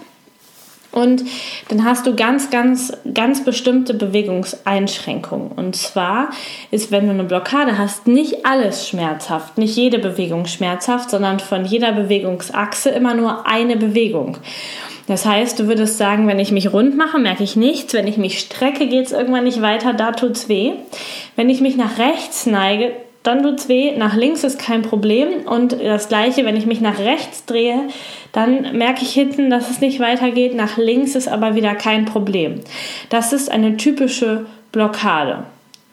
und 0.93 1.24
dann 1.67 1.83
hast 1.83 2.07
du 2.07 2.15
ganz, 2.15 2.50
ganz, 2.50 2.93
ganz 3.13 3.43
bestimmte 3.43 3.93
Bewegungseinschränkungen. 3.93 5.51
Und 5.51 5.75
zwar 5.75 6.29
ist, 6.69 6.91
wenn 6.91 7.05
du 7.05 7.12
eine 7.12 7.25
Blockade 7.25 7.77
hast, 7.77 8.07
nicht 8.07 8.45
alles 8.45 8.88
schmerzhaft, 8.88 9.57
nicht 9.57 9.75
jede 9.75 10.00
Bewegung 10.00 10.45
schmerzhaft, 10.45 11.10
sondern 11.10 11.39
von 11.41 11.65
jeder 11.65 11.91
Bewegungsachse 11.91 12.89
immer 12.89 13.13
nur 13.13 13.48
eine 13.48 13.75
Bewegung. 13.75 14.38
Das 15.08 15.25
heißt, 15.25 15.60
du 15.60 15.67
würdest 15.67 15.98
sagen, 15.98 16.27
wenn 16.27 16.39
ich 16.39 16.51
mich 16.51 16.72
rund 16.72 16.96
mache, 16.96 17.20
merke 17.20 17.43
ich 17.43 17.55
nichts. 17.55 17.93
Wenn 17.93 18.08
ich 18.08 18.17
mich 18.17 18.39
strecke, 18.39 18.88
geht 18.88 19.08
es 19.08 19.12
irgendwann 19.12 19.43
nicht 19.43 19.62
weiter, 19.62 19.93
da 19.93 20.12
tut 20.12 20.31
es 20.31 20.50
weh. 20.50 20.74
Wenn 21.36 21.50
ich 21.50 21.62
mich 21.62 21.75
nach 21.75 21.98
rechts 21.98 22.46
neige, 22.46 22.91
dann 23.24 23.43
tut 23.43 23.60
es 23.60 23.70
weh. 23.70 23.96
Nach 23.98 24.15
links 24.15 24.43
ist 24.43 24.60
kein 24.60 24.81
Problem. 24.81 25.46
Und 25.46 25.74
das 25.74 26.08
gleiche, 26.08 26.46
wenn 26.46 26.55
ich 26.55 26.65
mich 26.65 26.81
nach 26.81 27.00
rechts 27.00 27.46
drehe, 27.46 27.89
dann 28.31 28.77
merke 28.77 29.03
ich 29.03 29.12
hinten, 29.12 29.50
dass 29.50 29.70
es 29.70 29.81
nicht 29.81 30.00
weitergeht. 30.00 30.55
Nach 30.55 30.77
links 30.77 31.15
ist 31.15 31.27
aber 31.27 31.55
wieder 31.55 31.75
kein 31.75 32.05
Problem. 32.05 32.62
Das 33.10 33.34
ist 33.34 33.51
eine 33.51 33.77
typische 33.77 34.46
Blockade. 34.72 35.43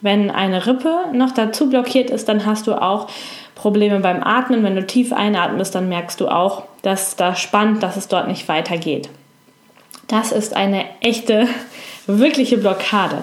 Wenn 0.01 0.31
eine 0.31 0.67
Rippe 0.67 1.07
noch 1.13 1.33
dazu 1.33 1.69
blockiert 1.69 2.11
ist, 2.11 2.29
dann 2.29 2.47
hast 2.47 2.67
du 2.67 2.75
auch 2.75 3.09
Probleme 3.55 4.01
beim 4.01 4.23
Atmen. 4.23 4.63
Wenn 4.63 4.77
du 4.77 4.87
tief 4.87 5.13
einatmest, 5.13 5.75
dann 5.75 5.89
merkst 5.89 6.21
du 6.21 6.29
auch, 6.29 6.65
dass 6.83 7.17
da 7.17 7.35
spannt, 7.35 7.83
dass 7.83 7.97
es 7.97 8.09
dort 8.09 8.29
nicht 8.29 8.49
weitergeht. 8.49 9.09
Das 10.07 10.33
ist 10.33 10.57
eine 10.57 10.85
echte, 11.01 11.49
wirkliche 12.07 12.57
Blockade. 12.57 13.19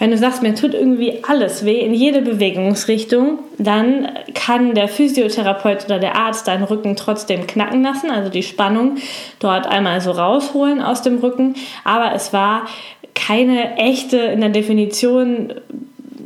Wenn 0.00 0.10
du 0.10 0.18
sagst, 0.18 0.42
mir 0.42 0.54
tut 0.56 0.74
irgendwie 0.74 1.22
alles 1.28 1.64
weh 1.64 1.78
in 1.80 1.94
jede 1.94 2.20
Bewegungsrichtung, 2.20 3.38
dann 3.58 4.08
kann 4.34 4.74
der 4.74 4.88
Physiotherapeut 4.88 5.84
oder 5.84 6.00
der 6.00 6.16
Arzt 6.16 6.48
deinen 6.48 6.64
Rücken 6.64 6.96
trotzdem 6.96 7.46
knacken 7.46 7.84
lassen, 7.84 8.10
also 8.10 8.30
die 8.30 8.42
Spannung 8.42 8.96
dort 9.38 9.68
einmal 9.68 10.00
so 10.00 10.10
rausholen 10.10 10.82
aus 10.82 11.02
dem 11.02 11.18
Rücken. 11.18 11.54
Aber 11.84 12.12
es 12.12 12.32
war 12.32 12.66
keine 13.14 13.76
echte, 13.76 14.16
in 14.16 14.40
der 14.40 14.50
Definition 14.50 15.54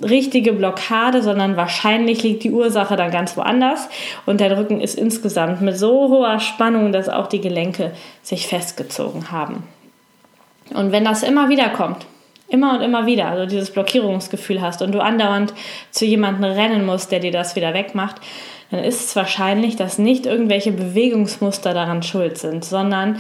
richtige 0.03 0.53
Blockade, 0.53 1.23
sondern 1.23 1.57
wahrscheinlich 1.57 2.23
liegt 2.23 2.45
die 2.45 2.51
Ursache 2.51 2.97
dann 2.97 3.11
ganz 3.11 3.37
woanders 3.37 3.89
und 4.27 4.41
der 4.41 4.57
Rücken 4.57 4.81
ist 4.81 4.99
insgesamt 4.99 5.61
mit 5.61 5.79
so 5.79 6.09
hoher 6.09 6.41
Spannung, 6.41 6.93
dass 6.93 7.09
auch 7.09 7.27
die 7.27 7.41
Gelenke 7.41 7.93
sich 8.23 8.47
festgezogen 8.47 9.31
haben. 9.31 9.65
Und 10.75 10.93
wenn 10.93 11.05
das 11.05 11.23
immer 11.23 11.49
wieder 11.49 11.71
kommt, 11.71 12.07
immer 12.49 12.75
und 12.75 12.81
immer 12.81 13.07
wieder, 13.07 13.27
also 13.29 13.47
dieses 13.47 13.71
Blockierungsgefühl 13.71 14.61
hast 14.61 14.83
und 14.83 14.93
du 14.93 15.01
andauernd 15.01 15.53
zu 15.91 16.05
jemandem 16.05 16.45
rennen 16.45 16.85
musst, 16.87 17.13
der 17.13 17.21
dir 17.21 17.33
das 17.33 17.57
wieder 17.57 17.75
wegmacht, 17.75 18.17
dann 18.71 18.85
ist 18.85 19.05
es 19.07 19.17
wahrscheinlich, 19.17 19.77
dass 19.77 19.99
nicht 19.99 20.27
irgendwelche 20.27 20.73
Bewegungsmuster 20.73 21.73
daran 21.75 22.03
schuld 22.03 22.39
sind, 22.39 22.65
sondern 22.65 23.19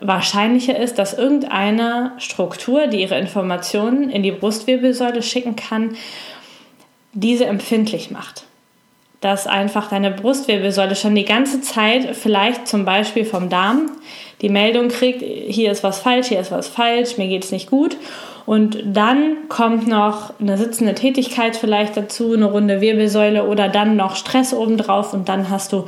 wahrscheinlicher 0.00 0.78
ist, 0.78 0.98
dass 0.98 1.14
irgendeine 1.14 2.12
Struktur, 2.18 2.86
die 2.86 3.02
ihre 3.02 3.18
Informationen 3.18 4.10
in 4.10 4.22
die 4.22 4.32
Brustwirbelsäule 4.32 5.22
schicken 5.22 5.56
kann, 5.56 5.96
diese 7.12 7.46
empfindlich 7.46 8.10
macht. 8.10 8.44
Dass 9.20 9.46
einfach 9.46 9.90
deine 9.90 10.10
Brustwirbelsäule 10.10 10.96
schon 10.96 11.14
die 11.14 11.26
ganze 11.26 11.60
Zeit 11.60 12.16
vielleicht 12.16 12.66
zum 12.66 12.86
Beispiel 12.86 13.26
vom 13.26 13.50
Darm 13.50 13.90
die 14.42 14.48
Meldung 14.48 14.88
kriegt, 14.88 15.22
hier 15.22 15.70
ist 15.70 15.82
was 15.82 16.00
falsch, 16.00 16.28
hier 16.28 16.40
ist 16.40 16.50
was 16.50 16.68
falsch, 16.68 17.18
mir 17.18 17.28
geht 17.28 17.44
es 17.44 17.52
nicht 17.52 17.70
gut. 17.70 17.96
Und 18.46 18.78
dann 18.84 19.48
kommt 19.48 19.86
noch 19.86 20.32
eine 20.40 20.58
sitzende 20.58 20.94
Tätigkeit 20.94 21.56
vielleicht 21.56 21.96
dazu, 21.96 22.32
eine 22.32 22.46
runde 22.46 22.80
Wirbelsäule 22.80 23.46
oder 23.46 23.68
dann 23.68 23.96
noch 23.96 24.16
Stress 24.16 24.52
obendrauf 24.52 25.12
und 25.12 25.28
dann 25.28 25.50
hast 25.50 25.72
du 25.72 25.84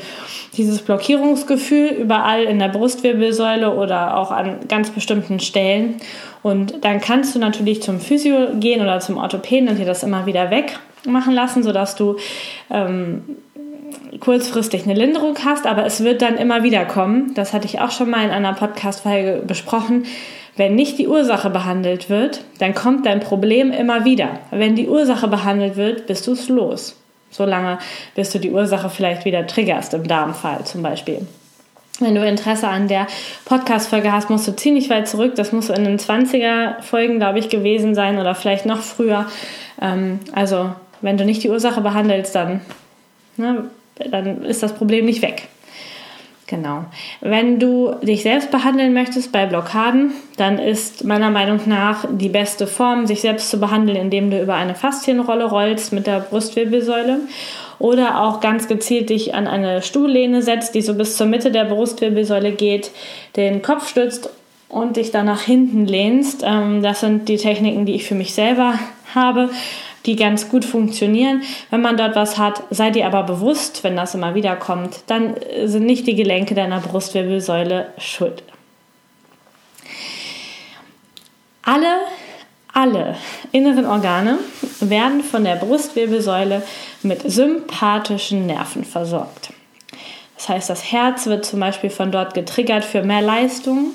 dieses 0.57 0.83
Blockierungsgefühl 0.83 1.89
überall 1.89 2.45
in 2.45 2.59
der 2.59 2.69
Brustwirbelsäule 2.69 3.75
oder 3.75 4.17
auch 4.17 4.31
an 4.31 4.61
ganz 4.69 4.91
bestimmten 4.91 5.41
Stellen. 5.41 5.97
Und 6.43 6.85
dann 6.85 7.01
kannst 7.01 7.35
du 7.35 7.39
natürlich 7.39 7.83
zum 7.83 8.01
Physio 8.01 8.51
gehen 8.61 8.81
oder 8.81 9.01
zum 9.01 9.17
Orthopäden 9.17 9.69
und 9.69 9.79
dir 9.79 9.87
das 9.87 10.03
immer 10.03 10.27
wieder 10.27 10.51
wegmachen 10.51 11.35
lassen, 11.35 11.63
sodass 11.63 11.97
du 11.97 12.17
ähm, 12.71 13.23
kurzfristig 14.21 14.85
eine 14.85 14.95
Linderung 14.95 15.37
hast, 15.45 15.67
aber 15.67 15.85
es 15.85 16.03
wird 16.03 16.23
dann 16.23 16.37
immer 16.37 16.63
wieder 16.63 16.85
kommen. 16.85 17.35
Das 17.35 17.53
hatte 17.53 17.67
ich 17.67 17.81
auch 17.81 17.91
schon 17.91 18.11
mal 18.11 18.25
in 18.25 18.31
einer 18.31 18.55
Podcast-Folge 18.55 19.43
besprochen. 19.47 20.05
Wenn 20.57 20.75
nicht 20.75 20.99
die 20.99 21.09
Ursache 21.09 21.49
behandelt 21.49 22.11
wird, 22.11 22.45
dann 22.59 22.75
kommt 22.75 23.07
dein 23.07 23.21
Problem 23.21 23.73
immer 23.73 24.05
wieder. 24.05 24.41
Wenn 24.51 24.77
die 24.77 24.89
Ursache 24.89 25.29
behandelt 25.29 25.77
wird, 25.77 26.07
bist 26.07 26.27
du 26.27 26.33
es 26.33 26.49
los. 26.49 26.97
Solange 27.31 27.79
bis 28.15 28.31
du 28.31 28.39
die 28.39 28.51
Ursache 28.51 28.91
vielleicht 28.91 29.25
wieder 29.25 29.47
triggerst, 29.47 29.95
im 29.95 30.07
Darmfall 30.07 30.65
zum 30.65 30.83
Beispiel. 30.83 31.27
Wenn 32.01 32.15
du 32.15 32.27
Interesse 32.27 32.69
an 32.69 32.89
der 32.89 33.07
Podcast-Folge 33.45 34.13
hast, 34.13 34.29
musst 34.29 34.49
du 34.49 34.57
ziemlich 34.57 34.91
weit 34.91 35.09
zurück. 35.09 35.35
Das 35.37 35.53
muss 35.53 35.71
in 35.71 35.85
den 35.85 35.99
20er-Folgen, 35.99 37.19
glaube 37.19 37.39
ich, 37.39 37.49
gewesen 37.49 37.95
sein 37.95 38.19
oder 38.19 38.35
vielleicht 38.35 38.67
noch 38.67 38.81
früher. 38.81 39.27
Ähm, 39.81 40.21
also, 40.33 40.73
wenn 41.01 41.17
du 41.17 41.25
nicht 41.25 41.43
die 41.43 41.51
Ursache 41.51 41.81
behandelst, 41.81 42.35
dann, 42.35 42.61
ne, 43.37 43.71
dann 44.11 44.45
ist 44.45 44.63
das 44.63 44.75
Problem 44.75 45.05
nicht 45.07 45.23
weg. 45.23 45.49
Genau. 46.53 46.85
Wenn 47.23 47.59
du 47.59 47.95
dich 48.03 48.25
selbst 48.25 48.51
behandeln 48.51 48.93
möchtest 48.93 49.33
bei 49.33 49.47
Blockaden, 49.47 50.13
dann 50.37 50.59
ist 50.59 51.03
meiner 51.03 51.31
Meinung 51.31 51.61
nach 51.65 52.05
die 52.11 52.29
beste 52.29 52.67
Form, 52.67 53.07
sich 53.07 53.23
selbst 53.23 53.49
zu 53.49 53.59
behandeln, 53.59 53.97
indem 53.97 54.31
du 54.31 54.39
über 54.39 54.55
eine 54.55 54.75
Faszienrolle 54.75 55.47
rollst 55.47 55.95
mit 55.95 56.07
der 56.07 56.21
Brustwirbelsäule 56.21 57.21
oder 57.79 58.21
auch 58.21 58.41
ganz 58.41 58.69
gezielt 58.69 59.09
dich 59.09 59.35
an 59.35 59.47
eine 59.47 59.81
Stuhllehne 59.81 60.43
setzt, 60.43 60.75
die 60.75 60.83
so 60.83 60.93
bis 60.93 61.17
zur 61.17 61.27
Mitte 61.27 61.53
der 61.53 61.65
Brustwirbelsäule 61.65 62.53
geht, 62.53 62.91
den 63.37 63.63
Kopf 63.63 63.89
stützt 63.89 64.29
und 64.69 64.99
dich 64.99 65.11
dann 65.11 65.25
nach 65.25 65.41
hinten 65.41 65.87
lehnst. 65.87 66.45
Ähm, 66.47 66.83
das 66.83 67.01
sind 67.01 67.31
die 67.31 67.39
Techniken, 67.39 67.87
die 67.87 67.95
ich 67.95 68.07
für 68.07 68.15
mich 68.15 68.35
selber 68.35 68.79
habe 69.15 69.49
die 70.07 70.17
ganz 70.17 70.49
gut 70.49 70.65
funktionieren. 70.65 71.43
Wenn 71.71 71.81
man 71.81 71.97
dort 71.97 72.17
was 72.17 72.39
hat, 72.39 72.63
sei 72.71 72.91
dir 72.91 73.07
aber 73.07 73.23
bewusst, 73.23 73.85
wenn 73.85 73.97
das 73.97 74.15
immer 74.15 74.35
wieder 74.35 74.57
kommt, 74.57 75.05
dann 75.07 75.35
sind 75.65 75.87
nicht 75.87 76.07
die 76.07 76.17
Gelenke 76.17 76.55
deiner 76.55 76.81
Brustwirbelsäule 76.81 77.89
schuld. 77.99 78.43
Alle, 81.63 81.99
alle 82.73 83.17
inneren 83.53 83.87
Organe 83.87 84.39
werden 84.81 85.23
von 85.23 85.45
der 85.45 85.57
Brustwirbelsäule 85.57 86.63
mit 87.03 87.23
sympathischen 87.31 88.47
Nerven 88.47 88.85
versorgt. 88.85 89.51
Das 90.37 90.49
heißt, 90.49 90.71
das 90.71 90.91
Herz 90.91 91.27
wird 91.27 91.45
zum 91.45 91.61
Beispiel 91.61 91.91
von 91.91 92.11
dort 92.11 92.35
getriggert 92.35 92.85
für 92.85 93.05
mehr 93.05 93.23
Leistung. 93.23 93.93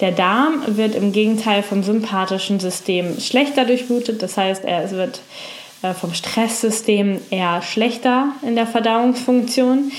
Der 0.00 0.12
Darm 0.12 0.62
wird 0.66 0.94
im 0.94 1.12
Gegenteil 1.12 1.62
vom 1.62 1.82
sympathischen 1.82 2.60
System 2.60 3.18
schlechter 3.18 3.64
durchblutet, 3.64 4.22
das 4.22 4.36
heißt, 4.36 4.64
er 4.64 4.90
wird 4.90 5.20
äh, 5.82 5.92
vom 5.92 6.14
Stresssystem 6.14 7.18
eher 7.30 7.60
schlechter 7.62 8.28
in 8.42 8.56
der 8.56 8.66
Verdauungsfunktion. 8.66 9.92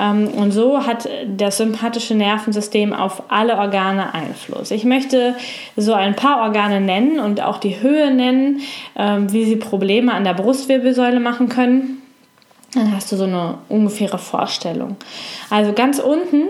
Ähm, 0.00 0.28
und 0.28 0.52
so 0.52 0.86
hat 0.86 1.08
das 1.36 1.58
sympathische 1.58 2.14
Nervensystem 2.14 2.92
auf 2.92 3.24
alle 3.28 3.56
Organe 3.58 4.14
Einfluss. 4.14 4.70
Ich 4.70 4.84
möchte 4.84 5.34
so 5.76 5.92
ein 5.92 6.14
paar 6.14 6.42
Organe 6.42 6.80
nennen 6.80 7.18
und 7.18 7.40
auch 7.40 7.58
die 7.58 7.80
Höhe 7.80 8.14
nennen, 8.14 8.60
ähm, 8.96 9.32
wie 9.32 9.44
sie 9.44 9.56
Probleme 9.56 10.12
an 10.12 10.24
der 10.24 10.34
Brustwirbelsäule 10.34 11.20
machen 11.20 11.48
können. 11.48 12.02
Dann 12.74 12.94
hast 12.94 13.10
du 13.10 13.16
so 13.16 13.24
eine 13.24 13.58
ungefähre 13.68 14.18
Vorstellung. 14.18 14.96
Also 15.50 15.72
ganz 15.72 15.98
unten 15.98 16.44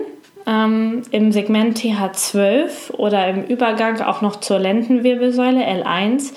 ähm, 0.47 1.03
im 1.11 1.31
Segment 1.31 1.77
TH12 1.79 2.91
oder 2.93 3.27
im 3.27 3.43
Übergang 3.45 4.01
auch 4.01 4.21
noch 4.21 4.39
zur 4.39 4.59
Lendenwirbelsäule 4.59 5.63
L1. 5.63 6.33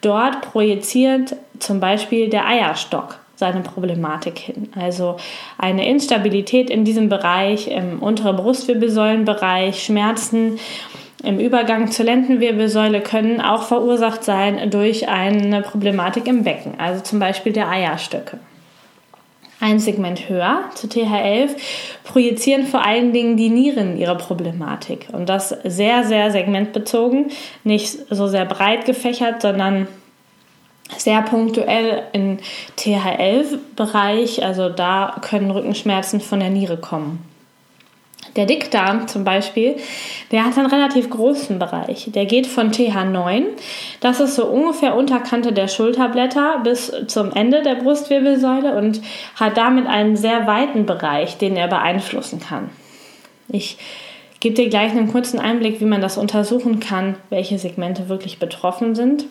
Dort 0.00 0.40
projiziert 0.42 1.36
zum 1.58 1.80
Beispiel 1.80 2.28
der 2.28 2.46
Eierstock 2.46 3.18
seine 3.36 3.60
Problematik 3.60 4.38
hin. 4.38 4.68
Also 4.78 5.16
eine 5.58 5.88
Instabilität 5.88 6.70
in 6.70 6.84
diesem 6.84 7.08
Bereich, 7.08 7.68
im 7.68 8.00
unteren 8.00 8.36
Brustwirbelsäulenbereich, 8.36 9.82
Schmerzen 9.82 10.58
im 11.24 11.38
Übergang 11.38 11.90
zur 11.90 12.04
Lendenwirbelsäule 12.04 13.00
können 13.00 13.40
auch 13.40 13.62
verursacht 13.62 14.24
sein 14.24 14.70
durch 14.70 15.08
eine 15.08 15.62
Problematik 15.62 16.26
im 16.26 16.42
Becken, 16.42 16.74
also 16.78 17.00
zum 17.02 17.20
Beispiel 17.20 17.52
der 17.52 17.68
Eierstöcke 17.68 18.38
ein 19.62 19.78
Segment 19.78 20.28
höher, 20.28 20.64
zu 20.74 20.88
TH11, 20.88 21.50
projizieren 22.12 22.66
vor 22.66 22.84
allen 22.84 23.14
Dingen 23.14 23.38
die 23.38 23.48
Nieren 23.48 23.96
ihre 23.96 24.16
Problematik. 24.16 25.08
Und 25.12 25.30
das 25.30 25.48
sehr, 25.64 26.04
sehr 26.04 26.30
segmentbezogen, 26.30 27.30
nicht 27.64 27.96
so 28.10 28.28
sehr 28.28 28.44
breit 28.44 28.84
gefächert, 28.84 29.40
sondern 29.40 29.88
sehr 30.98 31.22
punktuell 31.22 32.02
im 32.12 32.36
TH11-Bereich. 32.78 34.44
Also 34.44 34.68
da 34.68 35.16
können 35.22 35.50
Rückenschmerzen 35.50 36.20
von 36.20 36.40
der 36.40 36.50
Niere 36.50 36.76
kommen. 36.76 37.31
Der 38.36 38.46
Dickdarm 38.46 39.08
zum 39.08 39.24
Beispiel, 39.24 39.76
der 40.30 40.44
hat 40.44 40.56
einen 40.56 40.68
relativ 40.68 41.10
großen 41.10 41.58
Bereich. 41.58 42.10
Der 42.14 42.24
geht 42.24 42.46
von 42.46 42.70
TH9, 42.70 43.44
das 44.00 44.20
ist 44.20 44.36
so 44.36 44.46
ungefähr 44.46 44.96
Unterkante 44.96 45.52
der 45.52 45.68
Schulterblätter 45.68 46.60
bis 46.64 46.92
zum 47.08 47.32
Ende 47.32 47.62
der 47.62 47.74
Brustwirbelsäule 47.74 48.74
und 48.76 49.02
hat 49.34 49.56
damit 49.58 49.86
einen 49.86 50.16
sehr 50.16 50.46
weiten 50.46 50.86
Bereich, 50.86 51.36
den 51.36 51.56
er 51.56 51.68
beeinflussen 51.68 52.40
kann. 52.40 52.70
Ich 53.48 53.76
gebe 54.40 54.54
dir 54.54 54.68
gleich 54.68 54.92
einen 54.92 55.12
kurzen 55.12 55.38
Einblick, 55.38 55.80
wie 55.80 55.84
man 55.84 56.00
das 56.00 56.16
untersuchen 56.16 56.80
kann, 56.80 57.16
welche 57.28 57.58
Segmente 57.58 58.08
wirklich 58.08 58.38
betroffen 58.38 58.94
sind. 58.94 59.26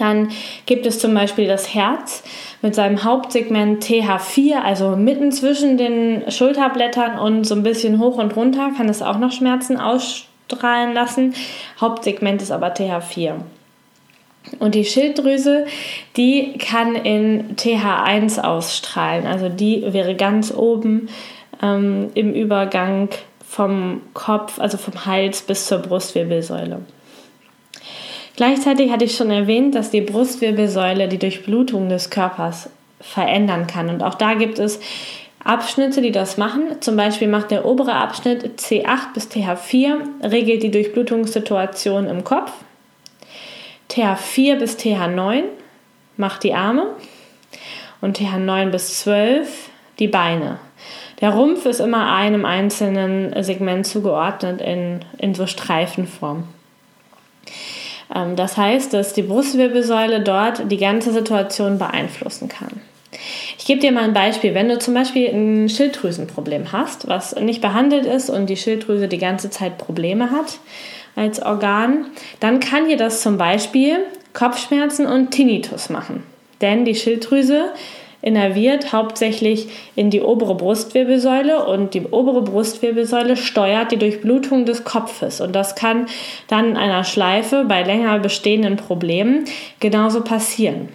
Dann 0.00 0.30
gibt 0.66 0.86
es 0.86 0.98
zum 0.98 1.14
Beispiel 1.14 1.46
das 1.46 1.74
Herz 1.74 2.22
mit 2.62 2.74
seinem 2.74 3.04
Hauptsegment 3.04 3.84
TH4, 3.84 4.60
also 4.62 4.96
mitten 4.96 5.32
zwischen 5.32 5.76
den 5.76 6.30
Schulterblättern 6.30 7.18
und 7.18 7.44
so 7.44 7.54
ein 7.54 7.62
bisschen 7.62 7.98
hoch 7.98 8.16
und 8.16 8.36
runter 8.36 8.70
kann 8.76 8.88
es 8.88 9.02
auch 9.02 9.18
noch 9.18 9.32
Schmerzen 9.32 9.76
ausstrahlen 9.78 10.92
lassen. 10.94 11.34
Hauptsegment 11.80 12.42
ist 12.42 12.50
aber 12.50 12.74
TH4. 12.74 13.34
Und 14.58 14.74
die 14.74 14.84
Schilddrüse, 14.84 15.66
die 16.16 16.54
kann 16.58 16.94
in 16.94 17.56
TH1 17.56 18.40
ausstrahlen. 18.40 19.26
Also 19.26 19.48
die 19.48 19.84
wäre 19.92 20.16
ganz 20.16 20.52
oben 20.52 21.08
ähm, 21.62 22.10
im 22.14 22.32
Übergang 22.32 23.10
vom 23.46 24.00
Kopf, 24.14 24.58
also 24.58 24.78
vom 24.78 25.04
Hals 25.04 25.42
bis 25.42 25.66
zur 25.66 25.78
Brustwirbelsäule. 25.78 26.80
Gleichzeitig 28.36 28.90
hatte 28.90 29.04
ich 29.04 29.16
schon 29.16 29.30
erwähnt, 29.30 29.74
dass 29.74 29.90
die 29.90 30.00
Brustwirbelsäule 30.00 31.08
die 31.08 31.18
Durchblutung 31.18 31.88
des 31.88 32.10
Körpers 32.10 32.70
verändern 33.00 33.66
kann. 33.66 33.88
Und 33.88 34.02
auch 34.02 34.14
da 34.14 34.34
gibt 34.34 34.58
es 34.58 34.80
Abschnitte, 35.42 36.02
die 36.02 36.12
das 36.12 36.36
machen. 36.36 36.80
Zum 36.80 36.96
Beispiel 36.96 37.28
macht 37.28 37.50
der 37.50 37.64
obere 37.64 37.94
Abschnitt 37.94 38.60
C8 38.60 39.14
bis 39.14 39.28
TH4, 39.28 40.30
regelt 40.30 40.62
die 40.62 40.70
Durchblutungssituation 40.70 42.06
im 42.06 42.24
Kopf. 42.24 42.52
TH4 43.90 44.56
bis 44.56 44.76
TH9 44.76 45.44
macht 46.16 46.44
die 46.44 46.54
Arme 46.54 46.86
und 48.00 48.18
TH9 48.18 48.70
bis 48.70 49.00
12 49.00 49.70
die 49.98 50.08
Beine. 50.08 50.58
Der 51.20 51.30
Rumpf 51.30 51.66
ist 51.66 51.80
immer 51.80 52.14
einem 52.14 52.44
einzelnen 52.44 53.42
Segment 53.42 53.86
zugeordnet 53.86 54.60
in, 54.60 55.00
in 55.18 55.34
so 55.34 55.46
Streifenform. 55.46 56.44
Ähm, 58.14 58.36
das 58.36 58.56
heißt, 58.56 58.92
dass 58.92 59.12
die 59.12 59.22
Brustwirbelsäule 59.22 60.20
dort 60.20 60.70
die 60.70 60.76
ganze 60.76 61.12
Situation 61.12 61.78
beeinflussen 61.78 62.48
kann. 62.48 62.80
Ich 63.58 63.66
gebe 63.66 63.80
dir 63.80 63.92
mal 63.92 64.04
ein 64.04 64.14
Beispiel. 64.14 64.54
Wenn 64.54 64.68
du 64.68 64.78
zum 64.78 64.94
Beispiel 64.94 65.28
ein 65.28 65.68
Schilddrüsenproblem 65.68 66.72
hast, 66.72 67.08
was 67.08 67.34
nicht 67.36 67.60
behandelt 67.60 68.06
ist 68.06 68.30
und 68.30 68.46
die 68.46 68.56
Schilddrüse 68.56 69.08
die 69.08 69.18
ganze 69.18 69.50
Zeit 69.50 69.78
Probleme 69.78 70.30
hat 70.30 70.58
als 71.16 71.42
Organ, 71.42 72.06
dann 72.38 72.60
kann 72.60 72.88
dir 72.88 72.96
das 72.96 73.20
zum 73.20 73.36
Beispiel 73.36 73.98
Kopfschmerzen 74.32 75.06
und 75.06 75.32
Tinnitus 75.32 75.90
machen. 75.90 76.22
Denn 76.60 76.84
die 76.84 76.94
Schilddrüse 76.94 77.72
innerviert 78.22 78.92
hauptsächlich 78.92 79.68
in 79.96 80.10
die 80.10 80.20
obere 80.20 80.54
Brustwirbelsäule 80.54 81.64
und 81.64 81.94
die 81.94 82.04
obere 82.06 82.42
Brustwirbelsäule 82.42 83.36
steuert 83.36 83.92
die 83.92 83.98
Durchblutung 83.98 84.66
des 84.66 84.84
Kopfes 84.84 85.40
und 85.40 85.54
das 85.54 85.74
kann 85.74 86.06
dann 86.48 86.70
in 86.70 86.76
einer 86.76 87.04
Schleife 87.04 87.64
bei 87.66 87.82
länger 87.82 88.18
bestehenden 88.18 88.76
Problemen 88.76 89.44
genauso 89.80 90.22
passieren. 90.22 90.88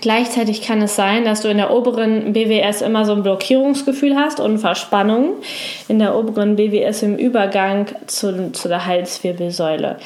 Gleichzeitig 0.00 0.62
kann 0.62 0.80
es 0.82 0.96
sein, 0.96 1.24
dass 1.24 1.42
du 1.42 1.48
in 1.48 1.58
der 1.58 1.70
oberen 1.70 2.32
BWS 2.32 2.82
immer 2.82 3.04
so 3.04 3.12
ein 3.12 3.22
Blockierungsgefühl 3.22 4.16
hast 4.16 4.40
und 4.40 4.58
Verspannung 4.58 5.34
in 5.88 5.98
der 5.98 6.16
oberen 6.16 6.56
BWS 6.56 7.02
im 7.02 7.16
Übergang 7.16 7.86
zu, 8.06 8.52
zu 8.52 8.68
der 8.68 8.86
Halswirbelsäule. 8.86 9.98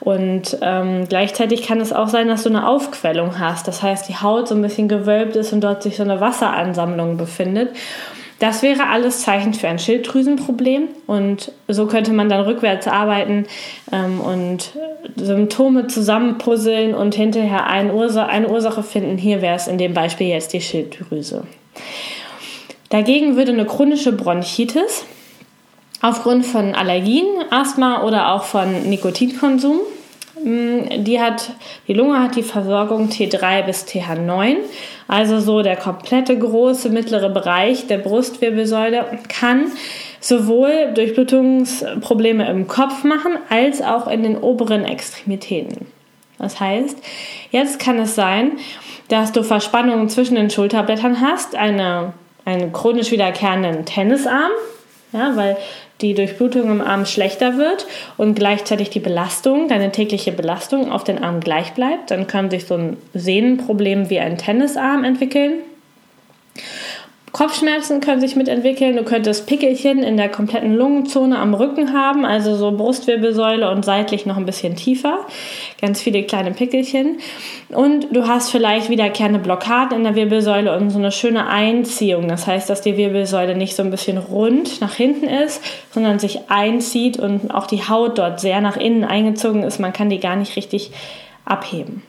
Und 0.00 0.58
ähm, 0.62 1.06
gleichzeitig 1.08 1.62
kann 1.62 1.80
es 1.80 1.92
auch 1.92 2.08
sein, 2.08 2.28
dass 2.28 2.44
du 2.44 2.48
eine 2.48 2.68
Aufquellung 2.68 3.38
hast. 3.38 3.68
Das 3.68 3.82
heißt, 3.82 4.08
die 4.08 4.16
Haut 4.16 4.48
so 4.48 4.54
ein 4.54 4.62
bisschen 4.62 4.88
gewölbt 4.88 5.36
ist 5.36 5.52
und 5.52 5.62
dort 5.62 5.82
sich 5.82 5.96
so 5.96 6.02
eine 6.02 6.20
Wasseransammlung 6.20 7.16
befindet. 7.16 7.70
Das 8.40 8.62
wäre 8.62 8.88
alles 8.88 9.22
Zeichen 9.22 9.54
für 9.54 9.68
ein 9.68 9.78
Schilddrüsenproblem 9.78 10.88
und 11.06 11.52
so 11.68 11.86
könnte 11.86 12.12
man 12.12 12.28
dann 12.28 12.40
rückwärts 12.44 12.88
arbeiten 12.88 13.46
ähm, 13.92 14.20
und 14.20 14.72
Symptome 15.16 15.86
zusammenpuzzeln 15.86 16.94
und 16.94 17.14
hinterher 17.14 17.66
eine 17.66 17.94
Ursache, 17.94 18.28
eine 18.28 18.48
Ursache 18.48 18.82
finden. 18.82 19.18
Hier 19.18 19.40
wäre 19.40 19.56
es 19.56 19.68
in 19.68 19.78
dem 19.78 19.94
Beispiel 19.94 20.26
jetzt 20.26 20.52
die 20.52 20.60
Schilddrüse. 20.60 21.44
Dagegen 22.90 23.36
würde 23.36 23.52
eine 23.52 23.66
chronische 23.66 24.12
Bronchitis 24.12 25.04
aufgrund 26.02 26.44
von 26.44 26.74
Allergien, 26.74 27.26
Asthma 27.50 28.02
oder 28.02 28.32
auch 28.32 28.44
von 28.44 28.88
Nikotinkonsum 28.88 29.80
die 30.44 31.20
hat, 31.20 31.52
die 31.88 31.94
Lunge 31.94 32.22
hat 32.22 32.36
die 32.36 32.42
Versorgung 32.42 33.08
T3 33.08 33.62
bis 33.62 33.86
TH9, 33.86 34.56
also 35.08 35.40
so 35.40 35.62
der 35.62 35.76
komplette 35.76 36.38
große 36.38 36.90
mittlere 36.90 37.30
Bereich 37.30 37.86
der 37.86 37.98
Brustwirbelsäule 37.98 39.06
kann 39.28 39.72
sowohl 40.20 40.92
Durchblutungsprobleme 40.94 42.48
im 42.48 42.66
Kopf 42.66 43.04
machen 43.04 43.38
als 43.48 43.80
auch 43.80 44.06
in 44.06 44.22
den 44.22 44.36
oberen 44.36 44.84
Extremitäten. 44.84 45.86
Das 46.38 46.60
heißt, 46.60 46.98
jetzt 47.50 47.78
kann 47.78 47.98
es 47.98 48.14
sein, 48.14 48.52
dass 49.08 49.32
du 49.32 49.42
Verspannungen 49.42 50.08
zwischen 50.08 50.34
den 50.34 50.50
Schulterblättern 50.50 51.20
hast, 51.20 51.54
eine, 51.54 52.12
einen 52.44 52.72
chronisch 52.72 53.10
wiederkehrenden 53.10 53.84
Tennisarm, 53.86 54.50
ja, 55.12 55.36
weil 55.36 55.56
die 56.04 56.14
Durchblutung 56.14 56.70
im 56.70 56.80
Arm 56.80 57.06
schlechter 57.06 57.56
wird 57.56 57.86
und 58.16 58.34
gleichzeitig 58.34 58.90
die 58.90 59.00
Belastung, 59.00 59.68
deine 59.68 59.90
tägliche 59.90 60.32
Belastung 60.32 60.92
auf 60.92 61.04
den 61.04 61.22
Arm 61.22 61.40
gleich 61.40 61.72
bleibt, 61.72 62.10
dann 62.10 62.26
kann 62.26 62.50
sich 62.50 62.66
so 62.66 62.74
ein 62.74 62.96
Sehnenproblem 63.14 64.10
wie 64.10 64.20
ein 64.20 64.36
Tennisarm 64.38 65.04
entwickeln. 65.04 65.54
Kopfschmerzen 67.34 68.00
können 68.00 68.20
sich 68.20 68.36
mitentwickeln. 68.36 68.94
Du 68.94 69.02
könntest 69.02 69.48
Pickelchen 69.48 70.04
in 70.04 70.16
der 70.16 70.28
kompletten 70.28 70.72
Lungenzone 70.72 71.36
am 71.36 71.52
Rücken 71.52 71.92
haben, 71.92 72.24
also 72.24 72.54
so 72.54 72.70
Brustwirbelsäule 72.70 73.72
und 73.72 73.84
seitlich 73.84 74.24
noch 74.24 74.36
ein 74.36 74.46
bisschen 74.46 74.76
tiefer. 74.76 75.18
Ganz 75.80 76.00
viele 76.00 76.22
kleine 76.22 76.52
Pickelchen. 76.52 77.18
Und 77.70 78.06
du 78.14 78.28
hast 78.28 78.52
vielleicht 78.52 78.88
wiederkehrende 78.88 79.40
Blockaden 79.40 79.98
in 79.98 80.04
der 80.04 80.14
Wirbelsäule 80.14 80.76
und 80.76 80.90
so 80.90 80.98
eine 81.00 81.10
schöne 81.10 81.48
Einziehung. 81.48 82.28
Das 82.28 82.46
heißt, 82.46 82.70
dass 82.70 82.82
die 82.82 82.96
Wirbelsäule 82.96 83.56
nicht 83.56 83.74
so 83.74 83.82
ein 83.82 83.90
bisschen 83.90 84.18
rund 84.18 84.80
nach 84.80 84.94
hinten 84.94 85.26
ist, 85.26 85.60
sondern 85.90 86.20
sich 86.20 86.38
einzieht 86.50 87.18
und 87.18 87.52
auch 87.52 87.66
die 87.66 87.82
Haut 87.88 88.16
dort 88.16 88.38
sehr 88.38 88.60
nach 88.60 88.76
innen 88.76 89.02
eingezogen 89.02 89.64
ist. 89.64 89.80
Man 89.80 89.92
kann 89.92 90.08
die 90.08 90.20
gar 90.20 90.36
nicht 90.36 90.54
richtig 90.54 90.92
abheben. 91.44 92.04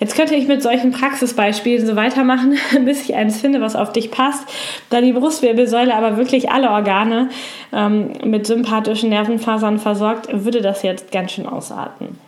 Jetzt 0.00 0.16
könnte 0.16 0.34
ich 0.34 0.48
mit 0.48 0.62
solchen 0.62 0.90
Praxisbeispielen 0.90 1.86
so 1.86 1.96
weitermachen, 1.96 2.58
bis 2.84 3.02
ich 3.02 3.14
eins 3.14 3.40
finde, 3.40 3.60
was 3.60 3.76
auf 3.76 3.92
dich 3.92 4.10
passt. 4.10 4.44
Da 4.90 5.00
die 5.00 5.12
Brustwirbelsäule 5.12 5.94
aber 5.94 6.16
wirklich 6.16 6.50
alle 6.50 6.70
Organe 6.70 7.28
ähm, 7.72 8.12
mit 8.24 8.46
sympathischen 8.46 9.10
Nervenfasern 9.10 9.78
versorgt, 9.78 10.28
würde 10.32 10.60
das 10.60 10.82
jetzt 10.82 11.12
ganz 11.12 11.32
schön 11.32 11.46
ausarten. 11.46 12.18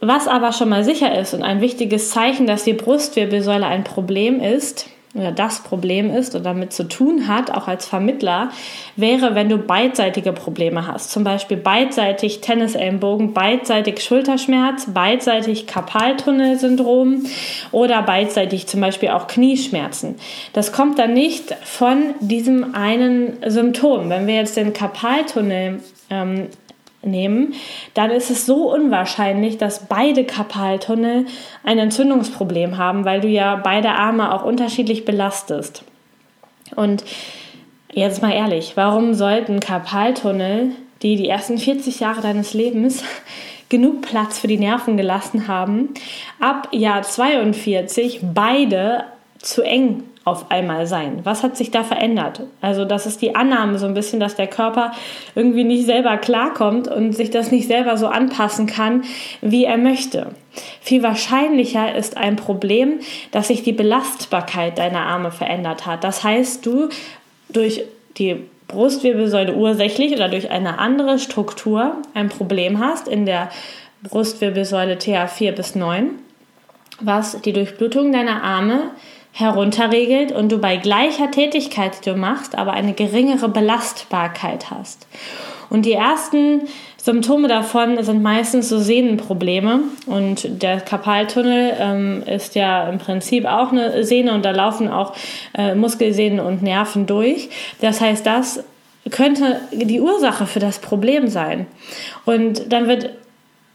Was 0.00 0.28
aber 0.28 0.52
schon 0.52 0.70
mal 0.70 0.82
sicher 0.82 1.16
ist 1.18 1.34
und 1.34 1.42
ein 1.42 1.60
wichtiges 1.60 2.10
Zeichen, 2.10 2.46
dass 2.46 2.64
die 2.64 2.72
Brustwirbelsäule 2.72 3.66
ein 3.66 3.84
Problem 3.84 4.40
ist, 4.40 4.88
oder 5.14 5.32
das 5.32 5.60
Problem 5.62 6.14
ist 6.14 6.36
und 6.36 6.44
damit 6.44 6.72
zu 6.72 6.84
tun 6.84 7.26
hat, 7.26 7.50
auch 7.50 7.66
als 7.66 7.86
Vermittler, 7.86 8.50
wäre, 8.94 9.34
wenn 9.34 9.48
du 9.48 9.58
beidseitige 9.58 10.32
Probleme 10.32 10.86
hast. 10.86 11.10
Zum 11.10 11.24
Beispiel 11.24 11.56
beidseitig 11.56 12.40
Tennisellenbogen, 12.40 13.34
beidseitig 13.34 14.02
Schulterschmerz, 14.02 14.86
beidseitig 14.92 15.66
Karpaltunnelsyndrom 15.66 17.24
oder 17.72 18.02
beidseitig 18.02 18.68
zum 18.68 18.80
Beispiel 18.80 19.08
auch 19.08 19.26
Knieschmerzen. 19.26 20.14
Das 20.52 20.72
kommt 20.72 20.98
dann 21.00 21.12
nicht 21.12 21.56
von 21.64 22.14
diesem 22.20 22.74
einen 22.74 23.38
Symptom. 23.44 24.10
Wenn 24.10 24.28
wir 24.28 24.36
jetzt 24.36 24.56
den 24.56 24.72
Karpaltunnel 24.72 25.80
ähm, 26.10 26.48
nehmen, 27.02 27.54
dann 27.94 28.10
ist 28.10 28.30
es 28.30 28.46
so 28.46 28.72
unwahrscheinlich, 28.72 29.58
dass 29.58 29.86
beide 29.86 30.24
Karpaltunnel 30.24 31.26
ein 31.64 31.78
Entzündungsproblem 31.78 32.76
haben, 32.76 33.04
weil 33.04 33.20
du 33.20 33.28
ja 33.28 33.56
beide 33.56 33.90
Arme 33.92 34.34
auch 34.34 34.44
unterschiedlich 34.44 35.04
belastest. 35.04 35.84
Und 36.76 37.04
jetzt 37.92 38.22
mal 38.22 38.32
ehrlich, 38.32 38.72
warum 38.76 39.14
sollten 39.14 39.60
Karpaltunnel, 39.60 40.72
die 41.02 41.16
die 41.16 41.28
ersten 41.28 41.58
40 41.58 42.00
Jahre 42.00 42.20
deines 42.20 42.54
Lebens 42.54 43.02
genug 43.68 44.02
Platz 44.02 44.38
für 44.38 44.48
die 44.48 44.58
Nerven 44.58 44.96
gelassen 44.96 45.48
haben, 45.48 45.90
ab 46.38 46.68
Jahr 46.72 47.02
42 47.02 48.20
beide 48.34 49.04
zu 49.38 49.62
eng 49.62 50.02
auf 50.30 50.50
einmal 50.50 50.86
sein? 50.86 51.20
Was 51.24 51.42
hat 51.42 51.56
sich 51.56 51.70
da 51.70 51.84
verändert? 51.84 52.42
Also 52.60 52.84
das 52.84 53.06
ist 53.06 53.20
die 53.20 53.34
Annahme 53.34 53.78
so 53.78 53.86
ein 53.86 53.94
bisschen, 53.94 54.20
dass 54.20 54.36
der 54.36 54.46
Körper 54.46 54.92
irgendwie 55.34 55.64
nicht 55.64 55.84
selber 55.84 56.16
klarkommt 56.16 56.88
und 56.88 57.12
sich 57.12 57.30
das 57.30 57.50
nicht 57.50 57.66
selber 57.66 57.96
so 57.96 58.06
anpassen 58.06 58.66
kann, 58.66 59.02
wie 59.40 59.64
er 59.64 59.78
möchte. 59.78 60.28
Viel 60.80 61.02
wahrscheinlicher 61.02 61.94
ist 61.94 62.16
ein 62.16 62.36
Problem, 62.36 63.00
dass 63.30 63.48
sich 63.48 63.62
die 63.62 63.72
Belastbarkeit 63.72 64.78
deiner 64.78 65.02
Arme 65.02 65.30
verändert 65.30 65.86
hat. 65.86 66.04
Das 66.04 66.24
heißt, 66.24 66.64
du 66.64 66.88
durch 67.48 67.84
die 68.16 68.36
Brustwirbelsäule 68.68 69.54
ursächlich 69.54 70.12
oder 70.12 70.28
durch 70.28 70.50
eine 70.50 70.78
andere 70.78 71.18
Struktur 71.18 71.96
ein 72.14 72.28
Problem 72.28 72.78
hast 72.78 73.08
in 73.08 73.26
der 73.26 73.50
Brustwirbelsäule 74.02 74.94
TA4 74.94 75.52
bis 75.52 75.74
9, 75.74 76.10
was 77.00 77.40
die 77.42 77.52
Durchblutung 77.52 78.12
deiner 78.12 78.42
Arme 78.42 78.90
herunterregelt 79.32 80.32
und 80.32 80.50
du 80.50 80.58
bei 80.58 80.76
gleicher 80.76 81.30
Tätigkeit, 81.30 81.92
die 82.00 82.10
du 82.10 82.16
machst, 82.16 82.56
aber 82.56 82.72
eine 82.72 82.92
geringere 82.92 83.48
Belastbarkeit 83.48 84.70
hast. 84.70 85.06
Und 85.70 85.86
die 85.86 85.92
ersten 85.92 86.62
Symptome 87.02 87.48
davon 87.48 88.02
sind 88.02 88.22
meistens 88.22 88.68
so 88.68 88.78
Sehnenprobleme 88.78 89.80
und 90.06 90.62
der 90.62 90.80
Karpaltunnel 90.80 91.74
ähm, 91.78 92.22
ist 92.26 92.54
ja 92.56 92.88
im 92.88 92.98
Prinzip 92.98 93.46
auch 93.46 93.72
eine 93.72 94.04
Sehne 94.04 94.34
und 94.34 94.44
da 94.44 94.50
laufen 94.50 94.88
auch 94.88 95.14
äh, 95.56 95.74
Muskelsehnen 95.74 96.40
und 96.40 96.62
Nerven 96.62 97.06
durch. 97.06 97.48
Das 97.80 98.00
heißt, 98.00 98.26
das 98.26 98.64
könnte 99.10 99.60
die 99.72 100.00
Ursache 100.00 100.46
für 100.46 100.58
das 100.58 100.78
Problem 100.78 101.28
sein. 101.28 101.66
Und 102.26 102.70
dann 102.70 102.86
wird 102.86 103.10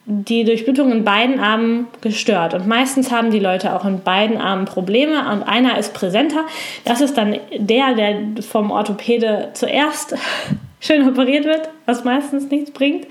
die 0.06 0.44
Durchblutung 0.44 0.92
in 0.92 1.04
beiden 1.04 1.40
Armen 1.40 1.88
gestört. 2.02 2.54
Und 2.54 2.68
meistens 2.68 3.12
haben 3.12 3.32
die 3.32 3.40
Leute 3.40 3.74
auch 3.74 3.86
in 3.86 4.02
beiden 4.02 4.38
Armen 4.38 4.66
Probleme 4.66 5.32
und 5.32 5.44
einer 5.44 5.78
ist 5.80 5.94
präsenter. 5.94 6.46
Das 6.84 7.02
ist 7.02 7.18
dann 7.18 7.38
der, 7.58 7.96
der 7.96 8.44
vom 8.44 8.70
Orthopäde 8.72 9.50
zuerst 9.54 10.16
schön 10.80 11.08
operiert 11.08 11.46
wird, 11.46 11.70
was 11.86 12.04
meistens 12.04 12.50
nichts 12.52 12.72
bringt. 12.72 13.08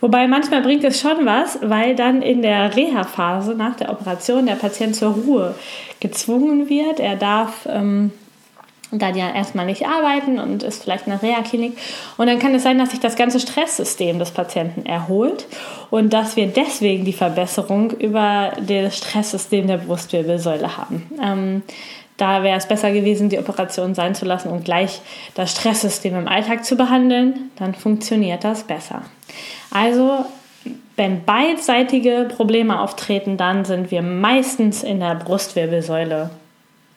Wobei 0.00 0.26
manchmal 0.26 0.62
bringt 0.62 0.82
es 0.82 1.00
schon 1.00 1.24
was, 1.24 1.60
weil 1.62 1.94
dann 1.94 2.22
in 2.22 2.42
der 2.42 2.74
Reha-Phase 2.74 3.54
nach 3.54 3.76
der 3.76 3.90
Operation 3.90 4.46
der 4.46 4.56
Patient 4.56 4.96
zur 4.96 5.12
Ruhe 5.12 5.54
gezwungen 6.00 6.68
wird. 6.68 6.98
Er 6.98 7.14
darf 7.14 7.68
ähm, 7.70 8.10
dann 8.92 9.16
ja 9.16 9.34
erstmal 9.34 9.66
nicht 9.66 9.86
arbeiten 9.86 10.38
und 10.38 10.62
ist 10.62 10.82
vielleicht 10.82 11.06
in 11.06 11.12
einer 11.12 11.22
Reha-Klinik. 11.22 11.78
Und 12.18 12.26
dann 12.26 12.38
kann 12.38 12.54
es 12.54 12.62
sein, 12.62 12.78
dass 12.78 12.90
sich 12.90 13.00
das 13.00 13.16
ganze 13.16 13.40
Stresssystem 13.40 14.18
des 14.18 14.30
Patienten 14.30 14.84
erholt 14.84 15.46
und 15.90 16.12
dass 16.12 16.36
wir 16.36 16.46
deswegen 16.46 17.04
die 17.04 17.12
Verbesserung 17.12 17.90
über 17.92 18.52
das 18.60 18.96
Stresssystem 18.96 19.66
der 19.66 19.78
Brustwirbelsäule 19.78 20.76
haben. 20.76 21.10
Ähm, 21.22 21.62
da 22.18 22.42
wäre 22.42 22.58
es 22.58 22.66
besser 22.66 22.92
gewesen, 22.92 23.30
die 23.30 23.38
Operation 23.38 23.94
sein 23.94 24.14
zu 24.14 24.26
lassen 24.26 24.48
und 24.48 24.64
gleich 24.64 25.00
das 25.34 25.50
Stresssystem 25.52 26.14
im 26.14 26.28
Alltag 26.28 26.64
zu 26.64 26.76
behandeln. 26.76 27.50
Dann 27.56 27.74
funktioniert 27.74 28.44
das 28.44 28.64
besser. 28.64 29.02
Also, 29.70 30.26
wenn 30.96 31.24
beidseitige 31.24 32.28
Probleme 32.36 32.80
auftreten, 32.80 33.38
dann 33.38 33.64
sind 33.64 33.90
wir 33.90 34.02
meistens 34.02 34.82
in 34.82 35.00
der 35.00 35.14
Brustwirbelsäule 35.14 36.30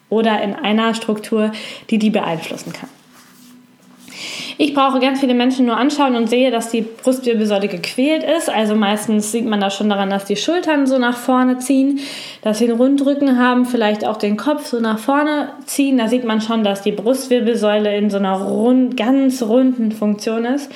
oder 0.10 0.42
in 0.42 0.56
einer 0.56 0.94
Struktur, 0.94 1.52
die 1.90 1.98
die 1.98 2.10
beeinflussen 2.10 2.74
kann. 2.74 2.90
Ich 4.58 4.74
brauche 4.74 5.00
ganz 5.00 5.20
viele 5.20 5.34
Menschen 5.34 5.66
nur 5.66 5.76
anschauen 5.76 6.16
und 6.16 6.30
sehe, 6.30 6.50
dass 6.50 6.70
die 6.70 6.82
Brustwirbelsäule 6.82 7.68
gequält 7.68 8.24
ist. 8.24 8.50
Also 8.50 8.74
meistens 8.74 9.32
sieht 9.32 9.46
man 9.46 9.60
das 9.60 9.76
schon 9.76 9.90
daran, 9.90 10.10
dass 10.10 10.24
die 10.26 10.38
Schultern 10.38 10.88
so 10.88 10.98
nach 10.98 11.18
vorne 11.18 11.58
ziehen, 11.58 12.00
dass 12.42 12.60
sie 12.60 12.70
einen 12.70 12.78
Rundrücken 12.78 13.38
haben, 13.38 13.66
vielleicht 13.66 14.06
auch 14.06 14.16
den 14.16 14.38
Kopf 14.38 14.68
so 14.68 14.80
nach 14.80 15.00
vorne 15.00 15.50
ziehen. 15.66 15.98
Da 15.98 16.08
sieht 16.08 16.24
man 16.24 16.40
schon, 16.40 16.64
dass 16.64 16.82
die 16.82 16.94
Brustwirbelsäule 16.94 17.98
in 17.98 18.10
so 18.10 18.18
einer 18.18 18.40
rund, 18.42 18.96
ganz 18.96 19.42
runden 19.44 19.92
Funktion 19.92 20.46
ist. 20.46 20.72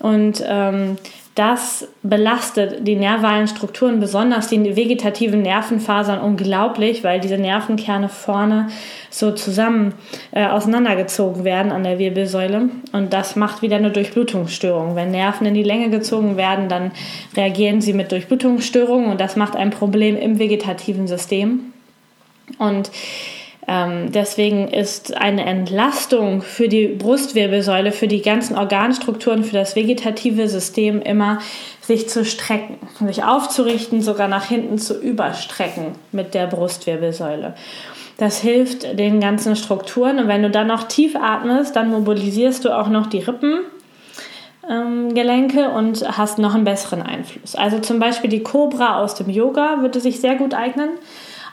Und 0.00 0.44
ähm, 0.46 0.98
das 1.38 1.86
belastet 2.02 2.86
die 2.86 2.96
nervalen 2.96 3.46
Strukturen, 3.46 4.00
besonders 4.00 4.48
die 4.48 4.74
vegetativen 4.74 5.42
Nervenfasern, 5.42 6.20
unglaublich, 6.20 7.04
weil 7.04 7.20
diese 7.20 7.38
Nervenkerne 7.38 8.08
vorne 8.08 8.68
so 9.08 9.30
zusammen 9.30 9.94
äh, 10.32 10.46
auseinandergezogen 10.46 11.44
werden 11.44 11.70
an 11.70 11.84
der 11.84 12.00
Wirbelsäule. 12.00 12.70
Und 12.90 13.12
das 13.12 13.36
macht 13.36 13.62
wieder 13.62 13.76
eine 13.76 13.92
Durchblutungsstörung. 13.92 14.96
Wenn 14.96 15.12
Nerven 15.12 15.46
in 15.46 15.54
die 15.54 15.62
Länge 15.62 15.90
gezogen 15.90 16.36
werden, 16.36 16.68
dann 16.68 16.90
reagieren 17.36 17.80
sie 17.80 17.92
mit 17.92 18.10
Durchblutungsstörungen 18.10 19.08
und 19.08 19.20
das 19.20 19.36
macht 19.36 19.54
ein 19.54 19.70
Problem 19.70 20.16
im 20.16 20.40
vegetativen 20.40 21.06
System. 21.06 21.72
Und 22.58 22.90
ähm, 23.68 24.10
deswegen 24.10 24.68
ist 24.68 25.14
eine 25.14 25.44
Entlastung 25.44 26.40
für 26.40 26.68
die 26.68 26.88
Brustwirbelsäule, 26.88 27.92
für 27.92 28.08
die 28.08 28.22
ganzen 28.22 28.56
Organstrukturen, 28.56 29.44
für 29.44 29.56
das 29.56 29.76
vegetative 29.76 30.48
System 30.48 31.02
immer 31.02 31.40
sich 31.82 32.08
zu 32.08 32.24
strecken, 32.24 32.78
sich 33.06 33.22
aufzurichten, 33.24 34.00
sogar 34.00 34.26
nach 34.26 34.46
hinten 34.46 34.78
zu 34.78 34.98
überstrecken 34.98 35.92
mit 36.12 36.32
der 36.32 36.46
Brustwirbelsäule. 36.46 37.54
Das 38.16 38.40
hilft 38.40 38.98
den 38.98 39.20
ganzen 39.20 39.54
Strukturen 39.54 40.18
und 40.18 40.28
wenn 40.28 40.42
du 40.42 40.48
dann 40.50 40.68
noch 40.68 40.84
tief 40.84 41.14
atmest, 41.14 41.76
dann 41.76 41.90
mobilisierst 41.90 42.64
du 42.64 42.70
auch 42.76 42.88
noch 42.88 43.06
die 43.06 43.22
Rippengelenke 44.66 45.60
ähm, 45.60 45.72
und 45.76 46.16
hast 46.16 46.38
noch 46.38 46.54
einen 46.54 46.64
besseren 46.64 47.02
Einfluss. 47.02 47.54
Also 47.54 47.80
zum 47.80 47.98
Beispiel 47.98 48.30
die 48.30 48.42
Cobra 48.42 48.98
aus 48.98 49.14
dem 49.14 49.28
Yoga 49.28 49.82
würde 49.82 50.00
sich 50.00 50.20
sehr 50.20 50.36
gut 50.36 50.54
eignen. 50.54 50.88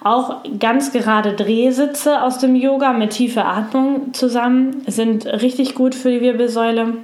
Auch 0.05 0.43
ganz 0.59 0.91
gerade 0.91 1.33
Drehsitze 1.33 2.21
aus 2.21 2.37
dem 2.37 2.55
Yoga 2.55 2.93
mit 2.93 3.09
tiefer 3.09 3.47
Atmung 3.47 4.13
zusammen 4.13 4.83
sind 4.85 5.25
richtig 5.25 5.73
gut 5.73 5.95
für 5.95 6.11
die 6.11 6.21
Wirbelsäule. 6.21 6.97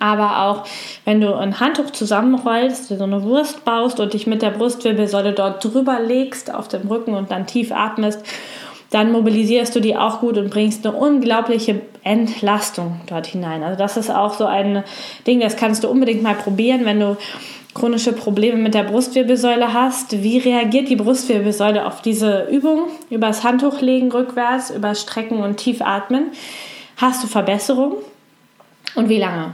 Aber 0.00 0.42
auch 0.42 0.64
wenn 1.06 1.22
du 1.22 1.34
ein 1.34 1.60
Handtuch 1.60 1.92
zusammenrollst, 1.92 2.88
so 2.88 3.02
eine 3.02 3.22
Wurst 3.22 3.64
baust 3.64 4.00
und 4.00 4.12
dich 4.12 4.26
mit 4.26 4.42
der 4.42 4.50
Brustwirbelsäule 4.50 5.32
dort 5.32 5.64
drüber 5.64 5.98
legst 5.98 6.52
auf 6.52 6.68
dem 6.68 6.88
Rücken 6.88 7.14
und 7.14 7.30
dann 7.30 7.46
tief 7.46 7.72
atmest, 7.72 8.22
dann 8.90 9.12
mobilisierst 9.12 9.74
du 9.74 9.80
die 9.80 9.96
auch 9.96 10.20
gut 10.20 10.36
und 10.36 10.50
bringst 10.50 10.86
eine 10.86 10.94
unglaubliche 10.94 11.80
Entlastung 12.04 13.00
dort 13.06 13.28
hinein. 13.28 13.62
Also 13.62 13.78
das 13.78 13.96
ist 13.96 14.10
auch 14.10 14.34
so 14.34 14.44
ein 14.44 14.84
Ding, 15.26 15.40
das 15.40 15.56
kannst 15.56 15.84
du 15.84 15.88
unbedingt 15.88 16.22
mal 16.22 16.34
probieren, 16.34 16.84
wenn 16.84 17.00
du 17.00 17.16
chronische 17.74 18.12
Probleme 18.12 18.58
mit 18.58 18.74
der 18.74 18.84
Brustwirbelsäule 18.84 19.72
hast, 19.72 20.22
wie 20.22 20.38
reagiert 20.38 20.88
die 20.88 20.96
Brustwirbelsäule 20.96 21.86
auf 21.86 22.02
diese 22.02 22.48
Übung? 22.50 22.88
Übers 23.10 23.44
Handtuch 23.44 23.80
legen 23.80 24.10
rückwärts, 24.10 24.70
übers 24.70 25.02
Strecken 25.02 25.42
und 25.42 25.56
tief 25.56 25.80
atmen. 25.80 26.32
Hast 26.96 27.22
du 27.22 27.28
Verbesserung? 27.28 27.96
Und 28.94 29.08
wie 29.08 29.18
lange? 29.18 29.52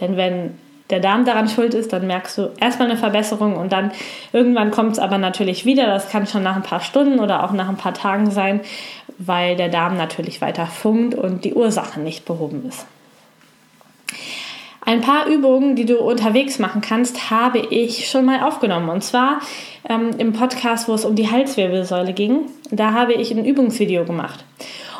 Denn 0.00 0.16
wenn 0.16 0.54
der 0.90 1.00
Darm 1.00 1.24
daran 1.24 1.48
schuld 1.48 1.74
ist, 1.74 1.92
dann 1.92 2.06
merkst 2.06 2.38
du 2.38 2.50
erstmal 2.60 2.88
eine 2.88 2.98
Verbesserung 2.98 3.56
und 3.56 3.72
dann 3.72 3.90
irgendwann 4.32 4.70
kommt 4.70 4.92
es 4.92 4.98
aber 4.98 5.18
natürlich 5.18 5.64
wieder. 5.64 5.86
Das 5.86 6.10
kann 6.10 6.26
schon 6.26 6.42
nach 6.42 6.56
ein 6.56 6.62
paar 6.62 6.80
Stunden 6.80 7.18
oder 7.18 7.44
auch 7.44 7.52
nach 7.52 7.68
ein 7.68 7.76
paar 7.76 7.94
Tagen 7.94 8.30
sein, 8.30 8.60
weil 9.18 9.56
der 9.56 9.68
Darm 9.68 9.96
natürlich 9.96 10.40
weiter 10.40 10.66
funkt 10.66 11.14
und 11.14 11.44
die 11.44 11.54
Ursache 11.54 12.00
nicht 12.00 12.24
behoben 12.24 12.66
ist. 12.68 12.86
Ein 14.86 15.00
paar 15.00 15.26
Übungen, 15.26 15.74
die 15.74 15.84
du 15.84 15.98
unterwegs 15.98 16.60
machen 16.60 16.80
kannst, 16.80 17.28
habe 17.28 17.58
ich 17.58 18.08
schon 18.08 18.24
mal 18.24 18.44
aufgenommen. 18.44 18.88
Und 18.88 19.02
zwar 19.02 19.40
ähm, 19.88 20.10
im 20.18 20.32
Podcast, 20.32 20.88
wo 20.88 20.94
es 20.94 21.04
um 21.04 21.16
die 21.16 21.28
Halswirbelsäule 21.28 22.12
ging. 22.12 22.42
Da 22.70 22.92
habe 22.92 23.12
ich 23.12 23.32
ein 23.32 23.44
Übungsvideo 23.44 24.04
gemacht. 24.04 24.44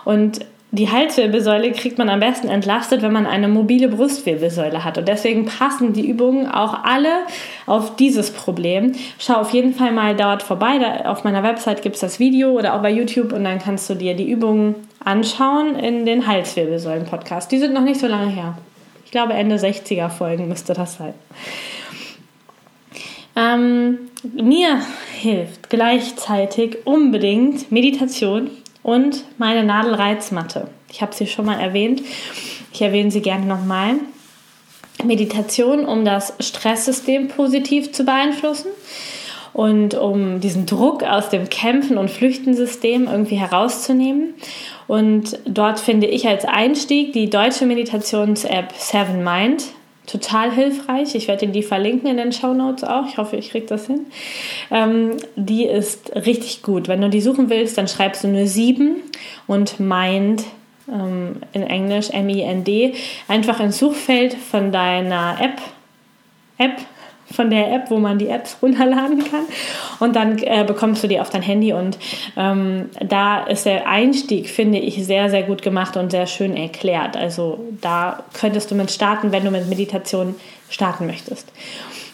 Und 0.05 0.41
die 0.73 0.91
Halswirbelsäule 0.91 1.71
kriegt 1.71 1.99
man 1.99 2.09
am 2.09 2.19
besten 2.19 2.49
entlastet, 2.49 3.01
wenn 3.01 3.13
man 3.13 3.27
eine 3.27 3.47
mobile 3.47 3.87
Brustwirbelsäule 3.87 4.83
hat. 4.83 4.99
Und 4.99 5.07
deswegen 5.07 5.47
passen 5.47 5.93
die 5.93 6.09
Übungen 6.09 6.49
auch 6.49 6.83
alle 6.83 7.21
auf 7.67 7.95
dieses 7.95 8.33
Problem. 8.33 8.91
Schau 9.21 9.35
auf 9.35 9.51
jeden 9.51 9.73
Fall 9.73 9.93
mal 9.93 10.17
dort 10.17 10.43
vorbei. 10.43 10.79
Da 10.81 11.09
auf 11.13 11.23
meiner 11.23 11.45
Website 11.45 11.83
gibt 11.83 11.95
es 11.95 12.01
das 12.01 12.19
Video 12.19 12.51
oder 12.51 12.75
auch 12.75 12.83
bei 12.83 12.91
YouTube 12.91 13.33
und 13.33 13.45
dann 13.45 13.61
kannst 13.61 13.89
du 13.89 13.95
dir 13.95 14.17
die 14.17 14.29
Übungen 14.29 14.75
anschauen 15.05 15.77
in 15.77 16.05
den 16.05 16.27
Halswirbelsäulen-Podcast. 16.27 17.53
Die 17.53 17.59
sind 17.59 17.73
noch 17.73 17.85
nicht 17.85 18.01
so 18.01 18.09
lange 18.09 18.33
her. 18.33 18.59
Ich 19.07 19.13
glaube, 19.13 19.35
Ende 19.35 19.57
60er 19.57 20.09
Folgen 20.09 20.49
müsste 20.49 20.75
das 20.75 20.97
sein. 20.97 21.15
Ähm, 23.37 23.99
mir 24.35 24.83
hilft 25.21 25.71
gleichzeitig 25.71 26.85
unbedingt 26.85 27.71
Meditation 27.71 28.51
und 28.83 29.25
meine 29.39 29.63
Nadelreizmatte. 29.63 30.69
Ich 30.91 31.03
habe 31.03 31.15
sie 31.15 31.29
schon 31.29 31.47
mal 31.47 31.61
erwähnt. 31.61 32.03
Ich 32.73 32.83
erwähne 32.83 33.13
sie 33.13 33.23
gerne 33.23 33.47
nochmal. 33.47 33.95
Meditation, 35.05 35.87
um 35.87 36.05
das 36.05 36.35
Stresssystem 36.41 37.29
positiv 37.29 37.93
zu 37.93 38.05
beeinflussen 38.05 38.69
und 39.57 39.95
um 39.95 40.41
diesen 40.41 40.67
Druck 40.67 41.03
aus 41.03 41.31
dem 41.31 41.49
Kämpfen- 41.49 41.97
und 41.97 42.11
Flüchtensystem 42.11 43.07
irgendwie 43.07 43.37
herauszunehmen 43.37 44.35
und 44.87 45.39
dort 45.47 45.81
finde 45.81 46.07
ich 46.09 46.29
als 46.29 46.45
Einstieg 46.45 47.15
die 47.15 47.31
deutsche 47.31 47.65
Meditations-App 47.65 48.75
Seven 48.77 49.25
Mind 49.25 49.65
total 50.07 50.53
hilfreich. 50.53 51.15
Ich 51.15 51.27
werde 51.27 51.47
dir 51.47 51.53
die 51.53 51.63
verlinken 51.63 52.11
in 52.11 52.19
den 52.19 52.33
Show 52.33 52.53
Notes 52.53 52.85
auch. 52.85 53.07
Ich 53.09 53.17
hoffe, 53.17 53.37
ich 53.37 53.51
kriege 53.51 53.67
das 53.67 53.87
hin. 53.87 54.07
Ähm, 54.71 55.17
die 55.37 55.65
ist 55.65 56.15
richtig 56.15 56.63
gut. 56.63 56.87
Wenn 56.87 57.01
du 57.01 57.09
die 57.09 57.23
suchen 57.23 57.49
willst, 57.49 57.79
dann 57.79 57.89
schreibst 57.89 58.25
du 58.25 58.29
nur 58.29 58.47
sieben 58.47 58.97
und 59.47 59.81
Mind 59.81 60.45
ähm, 60.93 61.37
in 61.53 61.63
Englisch 61.63 62.11
M-I-N-D 62.11 62.93
einfach 63.27 63.59
ins 63.59 63.79
Suchfeld 63.79 64.35
von 64.35 64.71
deiner 64.71 65.39
App. 65.41 65.63
App 66.59 66.77
von 67.33 67.51
der 67.51 67.73
App, 67.73 67.91
wo 67.91 67.99
man 67.99 68.19
die 68.19 68.29
Apps 68.29 68.59
runterladen 68.63 69.25
kann. 69.25 69.45
Und 69.99 70.17
dann 70.17 70.39
äh, 70.39 70.65
bekommst 70.65 71.03
du 71.03 71.09
die 71.09 71.21
auf 71.21 71.31
dein 71.31 71.43
Handy. 71.43 71.73
Und 71.73 71.99
ähm, 72.37 72.91
da 73.01 73.45
ist 73.45 73.67
der 73.67 73.89
Einstieg, 73.89 74.49
finde 74.49 74.79
ich, 74.79 75.05
sehr, 75.05 75.31
sehr 75.31 75.43
gut 75.43 75.63
gemacht 75.63 75.97
und 75.97 76.11
sehr 76.11 76.27
schön 76.27 76.57
erklärt. 76.57 77.17
Also 77.17 77.61
da 77.81 78.25
könntest 78.33 78.71
du 78.71 78.75
mit 78.75 78.91
starten, 78.91 79.33
wenn 79.33 79.45
du 79.45 79.51
mit 79.51 79.69
Meditation 79.69 80.35
starten 80.69 81.07
möchtest. 81.07 81.53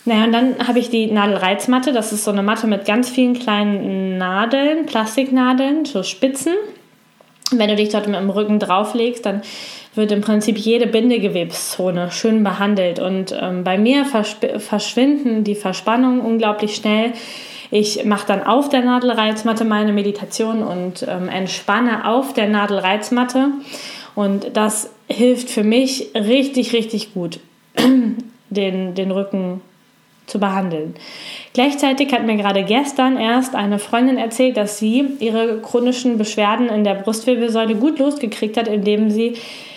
Naja, 0.05 0.25
und 0.25 0.33
dann 0.33 0.66
habe 0.66 0.81
ich 0.81 0.90
die 0.90 1.07
Nadelreizmatte. 1.07 1.92
Das 1.92 2.12
ist 2.12 2.25
so 2.25 2.33
eine 2.33 2.42
Matte 2.42 2.66
mit 2.66 2.85
ganz 2.85 3.09
vielen 3.09 3.38
kleinen 3.38 4.18
Nadeln, 4.18 4.87
Plastiknadeln, 4.87 5.85
so 5.85 6.03
Spitzen. 6.03 6.55
Wenn 7.53 7.68
du 7.68 7.77
dich 7.77 7.90
dort 7.90 8.09
mit 8.09 8.18
dem 8.18 8.31
Rücken 8.31 8.59
drauflegst, 8.59 9.25
dann 9.25 9.42
wird 9.94 10.12
im 10.12 10.22
Prinzip 10.22 10.57
jede 10.57 10.87
Bindegewebszone 10.87 12.11
schön 12.11 12.42
behandelt. 12.42 12.98
Und 12.98 13.37
ähm, 13.38 13.64
bei 13.64 13.76
mir 13.76 14.05
verschwinden 14.05 15.44
die 15.44 15.55
Verspannungen 15.55 16.20
unglaublich 16.20 16.76
schnell. 16.76 17.12
Ich 17.70 18.05
mache 18.05 18.26
dann 18.26 18.42
auf 18.42 18.68
der 18.68 18.83
Nadelreizmatte 18.83 19.64
meine 19.64 19.92
Meditation 19.92 20.62
und 20.62 21.07
ähm, 21.09 21.28
entspanne 21.28 22.07
auf 22.07 22.33
der 22.33 22.48
Nadelreizmatte. 22.48 23.48
Und 24.14 24.57
das 24.57 24.90
hilft 25.09 25.50
für 25.50 25.64
mich 25.64 26.11
richtig, 26.14 26.72
richtig 26.72 27.14
gut, 27.14 27.40
den, 28.50 28.94
den 28.94 29.11
Rücken 29.11 29.62
zu 30.26 30.38
behandeln. 30.38 30.94
Gleichzeitig 31.52 32.12
hat 32.12 32.24
mir 32.24 32.37
gerade 32.37 32.62
gestern 32.62 33.16
erst 33.16 33.55
eine 33.55 33.78
Freundin 33.78 34.18
erzählt, 34.18 34.57
dass 34.57 34.78
sie 34.78 35.05
ihre 35.18 35.59
chronischen 35.61 36.16
Beschwerden 36.16 36.68
in 36.68 36.85
der 36.85 36.94
Brustwirbelsäule 36.94 37.74
gut 37.74 37.98
losgekriegt 37.98 38.57
hat, 38.57 38.68
indem 38.68 39.11
sie 39.11 39.35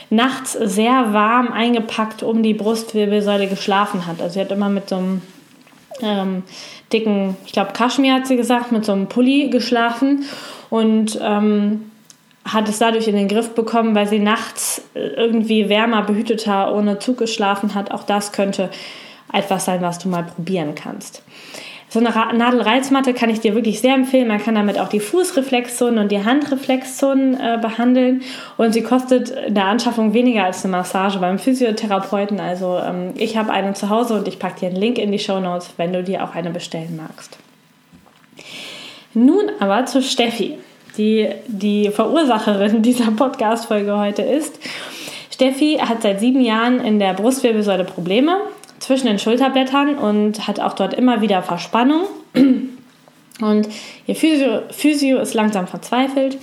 nachts 0.09 0.53
sehr 0.53 1.13
warm 1.13 1.51
eingepackt 1.51 2.23
um 2.23 2.43
die 2.43 2.53
Brustwirbelsäule 2.53 3.47
geschlafen 3.47 4.05
hat. 4.05 4.21
Also 4.21 4.35
sie 4.35 4.41
hat 4.41 4.51
immer 4.51 4.69
mit 4.69 4.89
so 4.89 4.97
einem 4.97 5.21
ähm, 6.01 6.43
dicken, 6.91 7.37
ich 7.45 7.53
glaube 7.53 7.73
Kaschmir 7.73 8.13
hat 8.13 8.27
sie 8.27 8.35
gesagt, 8.35 8.71
mit 8.71 8.85
so 8.85 8.91
einem 8.91 9.07
Pulli 9.07 9.49
geschlafen 9.49 10.25
und 10.69 11.19
ähm, 11.21 11.91
hat 12.45 12.69
es 12.69 12.77
dadurch 12.77 13.07
in 13.07 13.15
den 13.15 13.27
Griff 13.27 13.55
bekommen, 13.55 13.95
weil 13.95 14.07
sie 14.07 14.19
nachts 14.19 14.83
irgendwie 14.93 15.67
wärmer, 15.67 16.03
behüteter, 16.03 16.75
ohne 16.75 16.99
Zug 16.99 17.17
geschlafen 17.17 17.73
hat. 17.73 17.91
Auch 17.91 18.03
das 18.03 18.31
könnte 18.31 18.69
etwas 19.33 19.65
sein, 19.65 19.81
was 19.81 19.97
du 19.97 20.09
mal 20.09 20.23
probieren 20.23 20.75
kannst. 20.75 21.23
So 21.89 21.99
eine 21.99 22.09
Nadelreizmatte 22.09 23.13
kann 23.13 23.29
ich 23.29 23.39
dir 23.39 23.55
wirklich 23.55 23.79
sehr 23.79 23.93
empfehlen. 23.93 24.27
Man 24.27 24.41
kann 24.41 24.55
damit 24.55 24.79
auch 24.79 24.89
die 24.89 24.99
Fußreflexzonen 24.99 25.99
und 25.99 26.11
die 26.11 26.23
Handreflexzonen 26.23 27.35
äh, 27.39 27.59
behandeln. 27.61 28.23
Und 28.57 28.73
sie 28.73 28.81
kostet 28.81 29.29
in 29.29 29.53
der 29.53 29.65
Anschaffung 29.65 30.13
weniger 30.13 30.43
als 30.43 30.65
eine 30.65 30.71
Massage 30.71 31.19
beim 31.19 31.39
Physiotherapeuten. 31.39 32.39
Also 32.39 32.77
ähm, 32.77 33.13
ich 33.15 33.37
habe 33.37 33.51
eine 33.51 33.73
zu 33.73 33.89
Hause 33.89 34.15
und 34.15 34.27
ich 34.27 34.39
packe 34.39 34.61
dir 34.61 34.69
einen 34.69 34.77
Link 34.77 34.97
in 34.97 35.11
die 35.11 35.19
Show 35.19 35.39
Notes, 35.39 35.73
wenn 35.77 35.93
du 35.93 36.03
dir 36.03 36.23
auch 36.23 36.35
eine 36.35 36.49
bestellen 36.49 36.97
magst. 36.97 37.37
Nun 39.13 39.49
aber 39.59 39.85
zu 39.85 40.01
Steffi, 40.01 40.57
die 40.97 41.29
die 41.47 41.89
Verursacherin 41.91 42.81
dieser 42.81 43.11
Podcast-Folge 43.11 43.97
heute 43.97 44.23
ist. 44.23 44.59
Steffi 45.31 45.77
hat 45.81 46.01
seit 46.01 46.19
sieben 46.19 46.41
Jahren 46.41 46.79
in 46.79 46.99
der 46.99 47.13
Brustwirbelsäule 47.13 47.83
Probleme 47.83 48.37
zwischen 48.85 49.07
den 49.07 49.19
Schulterblättern 49.19 49.97
und 49.97 50.47
hat 50.47 50.59
auch 50.59 50.73
dort 50.73 50.93
immer 50.93 51.21
wieder 51.21 51.41
Verspannung. 51.41 52.05
Und 53.41 53.67
ihr 54.07 54.15
Physio, 54.15 54.61
Physio 54.71 55.17
ist 55.19 55.33
langsam 55.33 55.67
verzweifelt, 55.67 56.37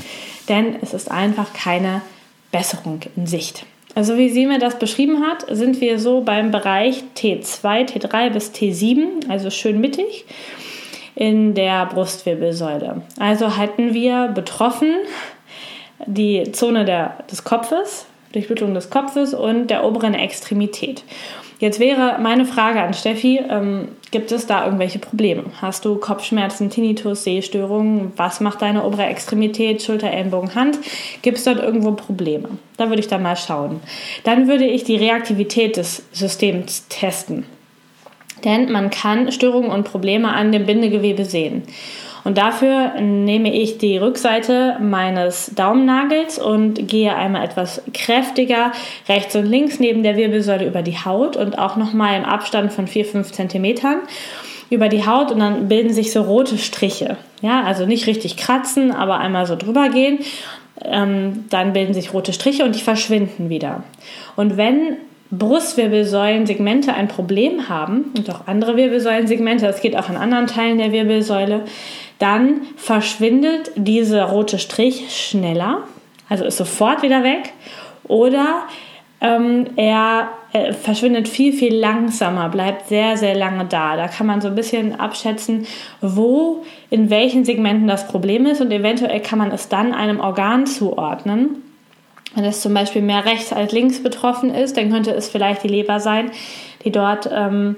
denn 0.50 0.76
es 0.83 0.92
ist 0.92 1.11
einfach 1.11 1.55
keine 1.55 2.02
Besserung 2.50 3.00
in 3.16 3.26
Sicht. 3.26 3.64
Also 3.94 4.18
wie 4.18 4.28
sie 4.28 4.44
mir 4.44 4.59
das 4.59 4.78
beschrieben 4.78 5.22
hat, 5.22 5.46
sind 5.48 5.81
wir 5.81 5.98
so 5.98 6.20
beim 6.20 6.50
Bereich 6.50 7.02
T2, 7.16 7.88
T3 7.88 8.28
bis 8.31 8.50
T7, 8.50 9.31
also 9.31 9.48
schön 9.48 9.81
mittig 9.81 10.26
in 11.14 11.55
der 11.55 11.87
Brustwirbelsäule. 11.87 13.02
Also 13.18 13.57
hatten 13.57 13.94
wir 13.94 14.28
betroffen 14.28 14.94
die 16.07 16.50
Zone 16.52 16.85
der, 16.85 17.24
des 17.31 17.44
Kopfes, 17.44 18.07
Durchblutung 18.33 18.74
des 18.74 18.90
Kopfes 18.90 19.35
und 19.35 19.68
der 19.68 19.85
oberen 19.85 20.14
Extremität. 20.14 21.05
Jetzt 21.62 21.79
wäre 21.79 22.18
meine 22.20 22.44
Frage 22.44 22.83
an 22.83 22.92
Steffi, 22.92 23.40
ähm, 23.48 23.87
gibt 24.11 24.33
es 24.33 24.48
da 24.48 24.64
irgendwelche 24.64 24.98
Probleme? 24.98 25.44
Hast 25.61 25.85
du 25.85 25.94
Kopfschmerzen, 25.94 26.70
Tinnitus, 26.70 27.22
Sehstörungen? 27.22 28.12
Was 28.16 28.40
macht 28.40 28.62
deine 28.62 28.83
obere 28.83 29.05
Extremität, 29.05 29.81
Schulter, 29.81 30.11
Ellenbogen, 30.11 30.57
Hand? 30.57 30.81
Gibt 31.22 31.38
es 31.38 31.44
dort 31.44 31.61
irgendwo 31.61 31.92
Probleme? 31.92 32.48
Da 32.79 32.88
würde 32.88 32.98
ich 32.98 33.07
dann 33.07 33.22
mal 33.22 33.37
schauen. 33.37 33.81
Dann 34.25 34.48
würde 34.48 34.64
ich 34.64 34.83
die 34.83 34.96
Reaktivität 34.96 35.77
des 35.77 36.03
Systems 36.11 36.88
testen. 36.88 37.46
Denn 38.44 38.72
man 38.72 38.90
kann 38.90 39.31
Störungen 39.31 39.70
und 39.70 39.85
Probleme 39.85 40.33
an 40.33 40.51
dem 40.51 40.66
Bindegewebe 40.66 41.25
sehen. 41.25 41.62
Und 42.24 42.38
dafür 42.38 43.00
nehme 43.00 43.52
ich 43.52 43.78
die 43.78 43.96
Rückseite 43.96 44.76
meines 44.80 45.52
Daumennagels 45.54 46.38
und 46.38 46.88
gehe 46.88 47.14
einmal 47.14 47.44
etwas 47.44 47.82
kräftiger 47.92 48.72
rechts 49.08 49.35
und 49.35 49.46
links 49.46 49.80
neben 49.80 50.02
der 50.02 50.16
Wirbelsäule 50.16 50.66
über 50.66 50.82
die 50.82 50.98
Haut 50.98 51.37
und 51.37 51.58
auch 51.58 51.76
nochmal 51.76 52.16
im 52.16 52.24
Abstand 52.24 52.72
von 52.72 52.87
4-5 52.87 53.32
Zentimetern 53.32 54.00
über 54.70 54.88
die 54.88 55.04
Haut 55.04 55.32
und 55.32 55.40
dann 55.40 55.68
bilden 55.68 55.92
sich 55.92 56.12
so 56.12 56.22
rote 56.22 56.58
Striche. 56.58 57.16
Ja, 57.42 57.62
also 57.64 57.87
nicht 57.87 58.06
richtig 58.06 58.37
kratzen, 58.37 58.92
aber 58.92 59.18
einmal 59.18 59.46
so 59.46 59.56
drüber 59.56 59.88
gehen. 59.88 60.20
Ähm, 60.85 61.44
dann 61.50 61.72
bilden 61.72 61.92
sich 61.92 62.14
rote 62.14 62.32
Striche 62.32 62.64
und 62.64 62.74
die 62.74 62.80
verschwinden 62.80 63.50
wieder. 63.50 63.82
Und 64.37 64.56
wenn 64.56 64.96
Brustwirbelsäulensegmente 65.32 66.92
ein 66.92 67.08
Problem 67.08 67.68
haben 67.68 68.12
und 68.16 68.28
auch 68.30 68.46
andere 68.46 68.76
Wirbelsäulensegmente, 68.76 69.66
das 69.66 69.80
geht 69.80 69.96
auch 69.96 70.08
an 70.10 70.16
anderen 70.16 70.46
Teilen 70.46 70.78
der 70.78 70.92
Wirbelsäule, 70.92 71.62
dann 72.18 72.60
verschwindet 72.76 73.72
dieser 73.74 74.24
rote 74.24 74.58
Strich 74.58 75.06
schneller, 75.10 75.78
also 76.28 76.44
ist 76.44 76.58
sofort 76.58 77.02
wieder 77.02 77.24
weg, 77.24 77.52
oder 78.04 78.64
ähm, 79.22 79.68
er 79.76 80.28
äh, 80.52 80.72
verschwindet 80.74 81.28
viel, 81.28 81.52
viel 81.52 81.74
langsamer, 81.74 82.50
bleibt 82.50 82.88
sehr, 82.88 83.16
sehr 83.16 83.34
lange 83.34 83.64
da. 83.64 83.96
Da 83.96 84.08
kann 84.08 84.26
man 84.26 84.40
so 84.40 84.48
ein 84.48 84.54
bisschen 84.54 84.98
abschätzen, 85.00 85.66
wo, 86.00 86.64
in 86.90 87.08
welchen 87.08 87.44
Segmenten 87.44 87.86
das 87.86 88.06
Problem 88.06 88.44
ist 88.46 88.60
und 88.60 88.70
eventuell 88.70 89.20
kann 89.20 89.38
man 89.38 89.50
es 89.50 89.68
dann 89.68 89.94
einem 89.94 90.20
Organ 90.20 90.66
zuordnen. 90.66 91.62
Wenn 92.34 92.44
es 92.44 92.60
zum 92.60 92.72
Beispiel 92.72 93.02
mehr 93.02 93.24
rechts 93.24 93.52
als 93.52 93.72
links 93.72 94.02
betroffen 94.02 94.54
ist, 94.54 94.76
dann 94.76 94.90
könnte 94.90 95.10
es 95.12 95.28
vielleicht 95.28 95.62
die 95.62 95.68
Leber 95.68 96.00
sein, 96.00 96.30
die 96.84 96.90
dort 96.90 97.28
ähm, 97.32 97.76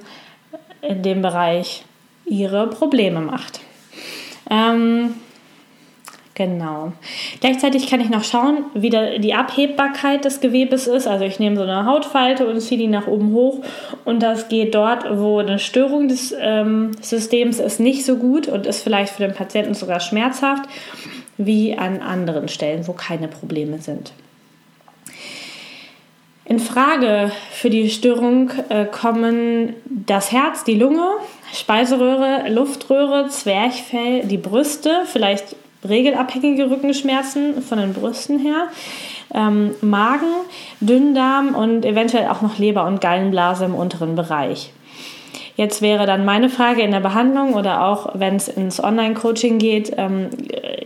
in 0.83 1.03
dem 1.03 1.23
Bereich 1.23 1.85
ihre 2.27 2.69
Probleme 2.69 3.21
macht. 3.21 3.61
Ähm, 4.51 5.15
genau. 6.35 6.93
Gleichzeitig 7.41 7.89
kann 7.89 8.01
ich 8.01 8.11
noch 8.11 8.25
schauen, 8.25 8.65
wie 8.75 8.91
die 8.91 9.35
Abhebbarkeit 9.35 10.25
des 10.25 10.41
Gewebes 10.41 10.87
ist. 10.87 11.07
Also 11.07 11.25
ich 11.25 11.39
nehme 11.39 11.57
so 11.57 11.63
eine 11.63 11.87
Hautfalte 11.87 12.47
und 12.47 12.61
ziehe 12.61 12.79
die 12.79 12.87
nach 12.87 13.07
oben 13.07 13.33
hoch 13.33 13.61
und 14.05 14.23
das 14.23 14.49
geht 14.49 14.75
dort, 14.75 15.05
wo 15.19 15.39
eine 15.39 15.59
Störung 15.59 16.09
des 16.09 16.35
ähm, 16.39 16.93
Systems 17.01 17.59
ist, 17.59 17.81
nicht 17.81 18.05
so 18.05 18.17
gut 18.17 18.49
und 18.49 18.67
ist 18.67 18.83
vielleicht 18.83 19.15
für 19.15 19.23
den 19.23 19.35
Patienten 19.35 19.75
sogar 19.75 20.01
schmerzhaft, 20.01 20.65
wie 21.37 21.77
an 21.77 22.01
anderen 22.01 22.49
Stellen, 22.49 22.87
wo 22.87 22.93
keine 22.93 23.29
Probleme 23.29 23.79
sind. 23.79 24.13
In 26.47 26.59
Frage 26.59 27.33
für 27.53 27.71
die 27.71 27.89
Störung 27.89 28.51
äh, 28.69 28.85
kommen 28.85 29.75
das 29.87 30.31
Herz, 30.31 30.63
die 30.65 30.75
Lunge, 30.75 31.07
Speiseröhre, 31.55 32.51
Luftröhre, 32.51 33.29
Zwerchfell, 33.29 34.25
die 34.25 34.37
Brüste, 34.37 35.03
vielleicht 35.07 35.57
regelabhängige 35.89 36.71
Rückenschmerzen 36.71 37.63
von 37.63 37.79
den 37.79 37.95
Brüsten 37.95 38.39
her, 38.39 38.69
ähm, 39.35 39.75
Magen, 39.81 40.35
Dünndarm 40.81 41.55
und 41.55 41.87
eventuell 41.87 42.29
auch 42.29 42.43
noch 42.43 42.59
Leber 42.59 42.87
und 42.87 43.01
Gallenblase 43.01 43.65
im 43.65 43.75
unteren 43.75 44.15
Bereich. 44.15 44.71
Jetzt 45.57 45.83
wäre 45.83 46.05
dann 46.05 46.25
meine 46.25 46.49
Frage 46.49 46.83
in 46.83 46.91
der 46.91 46.99
Behandlung 46.99 47.55
oder 47.55 47.85
auch 47.85 48.11
wenn 48.15 48.35
es 48.37 48.49
ins 48.49 48.83
Online-Coaching 48.83 49.59
geht, 49.59 49.93
ähm, 49.97 50.31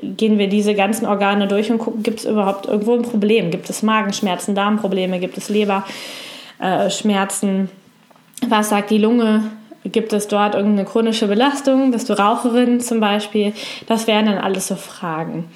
gehen 0.02 0.38
wir 0.38 0.48
diese 0.48 0.74
ganzen 0.74 1.06
Organe 1.06 1.48
durch 1.48 1.70
und 1.70 1.78
gucken, 1.78 2.02
gibt 2.02 2.20
es 2.20 2.26
überhaupt 2.26 2.66
irgendwo 2.66 2.94
ein 2.94 3.00
Problem? 3.02 3.50
Gibt 3.50 3.70
es 3.70 3.82
Magenschmerzen, 3.82 4.54
Darmprobleme, 4.54 5.20
gibt 5.20 5.38
es 5.38 5.48
Leberschmerzen? 5.48 7.60
Äh, 7.60 8.50
Was 8.50 8.68
sagt 8.68 8.90
die 8.90 8.98
Lunge? 8.98 9.44
Gibt 9.84 10.12
es 10.12 10.28
dort 10.28 10.54
irgendeine 10.54 10.86
chronische 10.86 11.28
Belastung? 11.28 11.90
Bist 11.90 12.10
du 12.10 12.18
Raucherin 12.18 12.80
zum 12.80 13.00
Beispiel? 13.00 13.54
Das 13.86 14.06
wären 14.06 14.26
dann 14.26 14.36
alles 14.36 14.66
so 14.66 14.76
Fragen. 14.76 15.46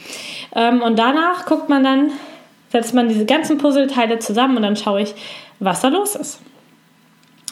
Ähm, 0.56 0.80
und 0.80 0.98
danach 0.98 1.44
guckt 1.44 1.68
man 1.68 1.84
dann, 1.84 2.12
setzt 2.70 2.94
man 2.94 3.08
diese 3.08 3.26
ganzen 3.26 3.58
Puzzleteile 3.58 4.20
zusammen 4.20 4.56
und 4.56 4.62
dann 4.62 4.76
schaue 4.76 5.02
ich, 5.02 5.14
was 5.58 5.82
da 5.82 5.88
los 5.88 6.16
ist. 6.16 6.40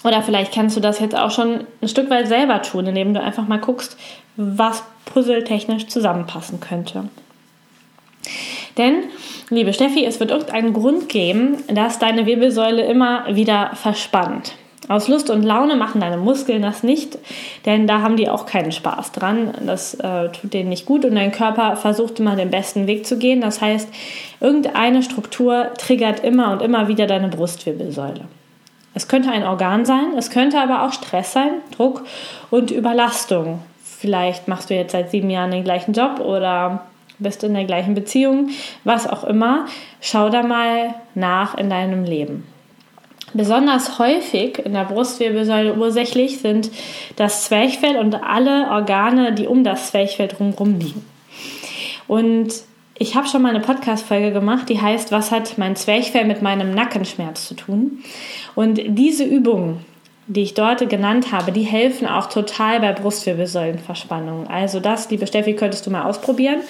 Oder 0.02 0.22
vielleicht 0.22 0.54
kannst 0.54 0.76
du 0.76 0.80
das 0.80 0.98
jetzt 1.00 1.16
auch 1.16 1.30
schon 1.30 1.66
ein 1.82 1.88
Stück 1.88 2.08
weit 2.10 2.28
selber 2.28 2.62
tun, 2.62 2.86
indem 2.86 3.14
du 3.14 3.20
einfach 3.20 3.46
mal 3.46 3.58
guckst, 3.58 3.96
was 4.36 4.82
puzzletechnisch 5.04 5.88
zusammenpassen 5.88 6.60
könnte. 6.60 7.08
Denn, 8.78 9.04
liebe 9.50 9.72
Steffi, 9.72 10.04
es 10.04 10.20
wird 10.20 10.30
irgendeinen 10.30 10.72
Grund 10.72 11.08
geben, 11.08 11.58
dass 11.68 11.98
deine 11.98 12.24
Wirbelsäule 12.26 12.82
immer 12.82 13.24
wieder 13.34 13.72
verspannt. 13.74 14.54
Aus 14.88 15.06
Lust 15.06 15.30
und 15.30 15.42
Laune 15.42 15.76
machen 15.76 16.00
deine 16.00 16.16
Muskeln 16.16 16.62
das 16.62 16.82
nicht, 16.82 17.18
denn 17.64 17.86
da 17.86 18.00
haben 18.00 18.16
die 18.16 18.28
auch 18.28 18.46
keinen 18.46 18.72
Spaß 18.72 19.12
dran. 19.12 19.52
Das 19.64 19.94
äh, 19.94 20.30
tut 20.30 20.52
denen 20.52 20.68
nicht 20.68 20.86
gut 20.86 21.04
und 21.04 21.14
dein 21.14 21.30
Körper 21.30 21.76
versucht 21.76 22.18
immer 22.18 22.34
den 22.34 22.50
besten 22.50 22.86
Weg 22.86 23.06
zu 23.06 23.16
gehen. 23.16 23.40
Das 23.40 23.60
heißt, 23.60 23.88
irgendeine 24.40 25.02
Struktur 25.02 25.70
triggert 25.78 26.24
immer 26.24 26.50
und 26.50 26.62
immer 26.62 26.88
wieder 26.88 27.06
deine 27.06 27.28
Brustwirbelsäule. 27.28 28.22
Es 28.94 29.08
könnte 29.08 29.30
ein 29.30 29.44
Organ 29.44 29.84
sein, 29.84 30.14
es 30.16 30.30
könnte 30.30 30.60
aber 30.60 30.84
auch 30.84 30.92
Stress 30.92 31.32
sein, 31.32 31.52
Druck 31.76 32.04
und 32.50 32.70
Überlastung. 32.70 33.60
Vielleicht 33.82 34.48
machst 34.48 34.70
du 34.70 34.74
jetzt 34.74 34.92
seit 34.92 35.10
sieben 35.10 35.30
Jahren 35.30 35.50
den 35.50 35.64
gleichen 35.64 35.92
Job 35.92 36.20
oder 36.20 36.86
bist 37.18 37.44
in 37.44 37.54
der 37.54 37.64
gleichen 37.64 37.94
Beziehung, 37.94 38.50
was 38.84 39.06
auch 39.06 39.24
immer. 39.24 39.66
Schau 40.00 40.30
da 40.30 40.42
mal 40.42 40.94
nach 41.14 41.56
in 41.56 41.70
deinem 41.70 42.04
Leben. 42.04 42.46
Besonders 43.32 43.98
häufig 43.98 44.58
in 44.58 44.72
der 44.72 44.84
Brustwirbelsäule 44.84 45.74
ursächlich 45.74 46.38
sind 46.40 46.70
das 47.14 47.44
Zwerchfell 47.44 47.96
und 47.96 48.14
alle 48.24 48.68
Organe, 48.70 49.32
die 49.32 49.46
um 49.46 49.62
das 49.62 49.90
Zwerchfell 49.90 50.28
drumherum 50.28 50.78
liegen. 50.78 51.04
Und 52.08 52.52
ich 52.98 53.14
habe 53.14 53.28
schon 53.28 53.40
mal 53.42 53.50
eine 53.50 53.60
Podcast-Folge 53.60 54.32
gemacht, 54.32 54.68
die 54.68 54.80
heißt, 54.80 55.12
was 55.12 55.30
hat 55.30 55.58
mein 55.58 55.76
Zwerchfell 55.76 56.24
mit 56.24 56.42
meinem 56.42 56.74
Nackenschmerz 56.74 57.46
zu 57.46 57.54
tun? 57.54 58.02
Und 58.54 58.80
diese 58.84 59.24
Übungen, 59.24 59.84
die 60.26 60.42
ich 60.42 60.54
dort 60.54 60.88
genannt 60.88 61.32
habe, 61.32 61.50
die 61.50 61.62
helfen 61.62 62.06
auch 62.06 62.28
total 62.28 62.78
bei 62.80 62.92
Brustwirbelsäulenverspannungen. 62.92 64.46
Also 64.46 64.78
das, 64.78 65.10
liebe 65.10 65.26
Steffi, 65.26 65.54
könntest 65.54 65.86
du 65.86 65.90
mal 65.90 66.04
ausprobieren. 66.04 66.60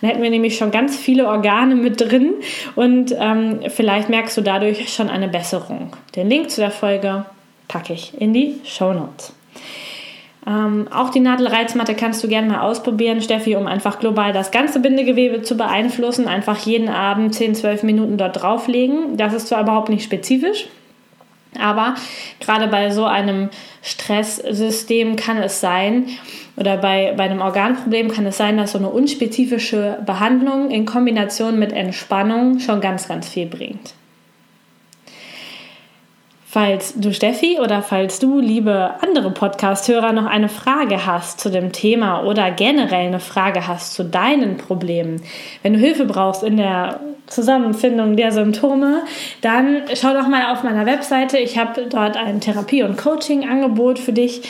Dann 0.00 0.10
hätten 0.10 0.22
wir 0.22 0.30
nämlich 0.30 0.56
schon 0.56 0.70
ganz 0.70 0.96
viele 0.96 1.28
Organe 1.28 1.74
mit 1.74 2.00
drin 2.00 2.32
und 2.76 3.14
ähm, 3.18 3.60
vielleicht 3.68 4.08
merkst 4.08 4.36
du 4.38 4.40
dadurch 4.40 4.92
schon 4.92 5.10
eine 5.10 5.28
Besserung. 5.28 5.94
Den 6.16 6.30
Link 6.30 6.50
zu 6.50 6.62
der 6.62 6.70
Folge 6.70 7.26
packe 7.68 7.92
ich 7.92 8.18
in 8.18 8.32
die 8.32 8.54
Show 8.64 8.94
Notes. 8.94 9.34
Ähm, 10.46 10.88
auch 10.90 11.10
die 11.10 11.20
Nadelreizmatte 11.20 11.94
kannst 11.94 12.24
du 12.24 12.28
gerne 12.28 12.48
mal 12.48 12.60
ausprobieren, 12.60 13.20
Steffi, 13.20 13.56
um 13.56 13.66
einfach 13.66 14.00
global 14.00 14.32
das 14.32 14.50
ganze 14.50 14.80
Bindegewebe 14.80 15.42
zu 15.42 15.56
beeinflussen. 15.56 16.26
Einfach 16.26 16.58
jeden 16.60 16.88
Abend 16.88 17.34
10, 17.34 17.54
12 17.54 17.82
Minuten 17.82 18.16
dort 18.16 18.40
drauflegen. 18.40 19.18
Das 19.18 19.34
ist 19.34 19.48
zwar 19.48 19.60
überhaupt 19.60 19.90
nicht 19.90 20.02
spezifisch, 20.02 20.68
aber 21.58 21.94
gerade 22.38 22.68
bei 22.68 22.90
so 22.90 23.04
einem 23.04 23.50
Stresssystem 23.82 25.16
kann 25.16 25.38
es 25.38 25.60
sein, 25.60 26.06
oder 26.56 26.76
bei, 26.76 27.14
bei 27.16 27.24
einem 27.24 27.40
Organproblem 27.40 28.10
kann 28.10 28.26
es 28.26 28.36
sein, 28.36 28.58
dass 28.58 28.72
so 28.72 28.78
eine 28.78 28.90
unspezifische 28.90 29.98
Behandlung 30.04 30.70
in 30.70 30.84
Kombination 30.84 31.58
mit 31.58 31.72
Entspannung 31.72 32.58
schon 32.58 32.80
ganz, 32.80 33.08
ganz 33.08 33.28
viel 33.28 33.46
bringt. 33.46 33.94
Falls 36.44 36.94
du 36.96 37.14
Steffi 37.14 37.60
oder 37.60 37.80
falls 37.80 38.18
du, 38.18 38.40
liebe 38.40 38.94
andere 39.02 39.30
Podcast-Hörer, 39.30 40.12
noch 40.12 40.26
eine 40.26 40.48
Frage 40.48 41.06
hast 41.06 41.38
zu 41.38 41.48
dem 41.48 41.70
Thema 41.70 42.24
oder 42.24 42.50
generell 42.50 43.06
eine 43.06 43.20
Frage 43.20 43.68
hast 43.68 43.94
zu 43.94 44.04
deinen 44.04 44.56
Problemen, 44.56 45.22
wenn 45.62 45.74
du 45.74 45.78
Hilfe 45.78 46.06
brauchst 46.06 46.42
in 46.42 46.56
der 46.56 47.00
Zusammenfindung 47.30 48.16
der 48.16 48.32
Symptome, 48.32 49.02
dann 49.40 49.82
schau 49.94 50.12
doch 50.12 50.28
mal 50.28 50.52
auf 50.52 50.62
meiner 50.62 50.84
Webseite. 50.84 51.38
Ich 51.38 51.56
habe 51.56 51.86
dort 51.88 52.16
ein 52.16 52.40
Therapie- 52.40 52.82
und 52.82 52.98
Coaching-Angebot 52.98 53.98
für 53.98 54.12
dich 54.12 54.42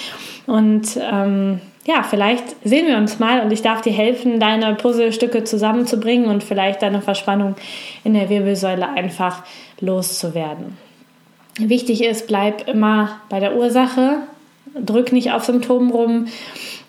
und 0.47 0.99
ähm, 1.01 1.61
ja, 1.87 2.03
vielleicht 2.03 2.45
sehen 2.65 2.87
wir 2.87 2.97
uns 2.97 3.19
mal 3.19 3.41
und 3.41 3.53
ich 3.53 3.63
darf 3.63 3.81
dir 3.81 3.93
helfen, 3.93 4.39
deine 4.39 4.75
Puzzlestücke 4.75 5.45
zusammenzubringen 5.45 6.29
und 6.29 6.45
vielleicht 6.45 6.83
deine 6.83 7.01
Verspannung 7.01 7.57
in 8.05 8.15
der 8.15 8.29
Wirbelsäule 8.29 8.89
einfach 8.89 9.45
loszuwerden. 9.81 10.77
Wichtig 11.59 12.03
ist, 12.05 12.27
bleib 12.27 12.69
immer 12.69 13.21
bei 13.29 13.41
der 13.41 13.57
Ursache, 13.57 14.19
drück 14.75 15.13
nicht 15.13 15.33
auf 15.33 15.45
Symptomen 15.45 15.91
rum. 15.91 16.27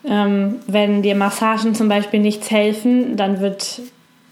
Ähm, 0.03 0.55
wenn 0.67 1.01
dir 1.01 1.15
Massagen 1.15 1.75
zum 1.75 1.87
Beispiel 1.87 2.19
nichts 2.19 2.49
helfen, 2.51 3.17
dann 3.17 3.39
wird 3.39 3.81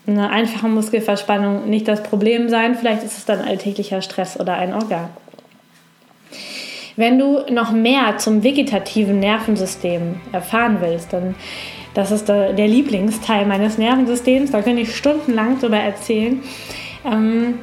eine 0.10 0.30
einfache 0.30 0.68
Muskelverspannung 0.68 1.70
nicht 1.70 1.88
das 1.88 2.04
Problem 2.04 2.50
sein. 2.50 2.76
Vielleicht 2.76 3.04
ist 3.04 3.18
es 3.18 3.26
dann 3.26 3.42
alltäglicher 3.42 4.02
Stress 4.02 4.40
oder 4.40 4.56
ein 4.56 4.74
Organ. 4.74 5.10
Wenn 6.96 7.18
du 7.18 7.40
noch 7.50 7.72
mehr 7.72 8.18
zum 8.18 8.44
vegetativen 8.44 9.20
Nervensystem 9.20 10.20
erfahren 10.32 10.78
willst, 10.82 11.14
dann 11.14 11.36
das 11.94 12.12
ist 12.12 12.30
der, 12.30 12.54
der 12.54 12.68
Lieblingsteil 12.68 13.46
meines 13.46 13.78
Nervensystems, 13.78 14.52
da 14.52 14.62
könnte 14.62 14.82
ich 14.82 14.96
stundenlang 14.96 15.58
darüber 15.60 15.78
erzählen. 15.78 16.42
Ähm, 17.04 17.60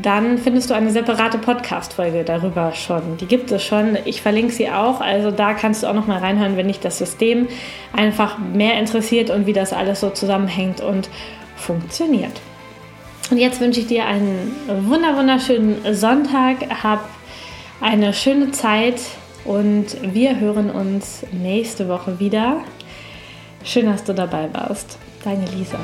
dann 0.00 0.38
findest 0.38 0.70
du 0.70 0.74
eine 0.74 0.90
separate 0.90 1.38
Podcast-Folge 1.38 2.24
darüber 2.24 2.72
schon. 2.72 3.18
Die 3.18 3.26
gibt 3.26 3.52
es 3.52 3.62
schon. 3.62 3.98
Ich 4.04 4.22
verlinke 4.22 4.52
sie 4.52 4.70
auch. 4.70 5.00
Also 5.00 5.30
da 5.30 5.52
kannst 5.52 5.82
du 5.82 5.86
auch 5.86 5.94
noch 5.94 6.06
mal 6.06 6.18
reinhören, 6.18 6.56
wenn 6.56 6.68
dich 6.68 6.80
das 6.80 6.96
System 6.96 7.48
einfach 7.92 8.38
mehr 8.38 8.78
interessiert 8.78 9.28
und 9.28 9.46
wie 9.46 9.52
das 9.52 9.72
alles 9.72 10.00
so 10.00 10.08
zusammenhängt 10.10 10.80
und 10.80 11.10
funktioniert. 11.62 12.40
Und 13.30 13.38
jetzt 13.38 13.60
wünsche 13.60 13.80
ich 13.80 13.86
dir 13.86 14.04
einen 14.06 14.54
wunder 14.86 15.16
wunderschönen 15.16 15.94
Sonntag. 15.94 16.56
Hab 16.82 17.08
eine 17.80 18.12
schöne 18.12 18.50
Zeit 18.50 19.00
und 19.44 19.96
wir 20.02 20.38
hören 20.38 20.70
uns 20.70 21.24
nächste 21.32 21.88
Woche 21.88 22.18
wieder. 22.18 22.58
Schön, 23.64 23.86
dass 23.86 24.04
du 24.04 24.12
dabei 24.12 24.48
warst. 24.52 24.98
Deine 25.24 25.46
Lisa. 25.46 25.78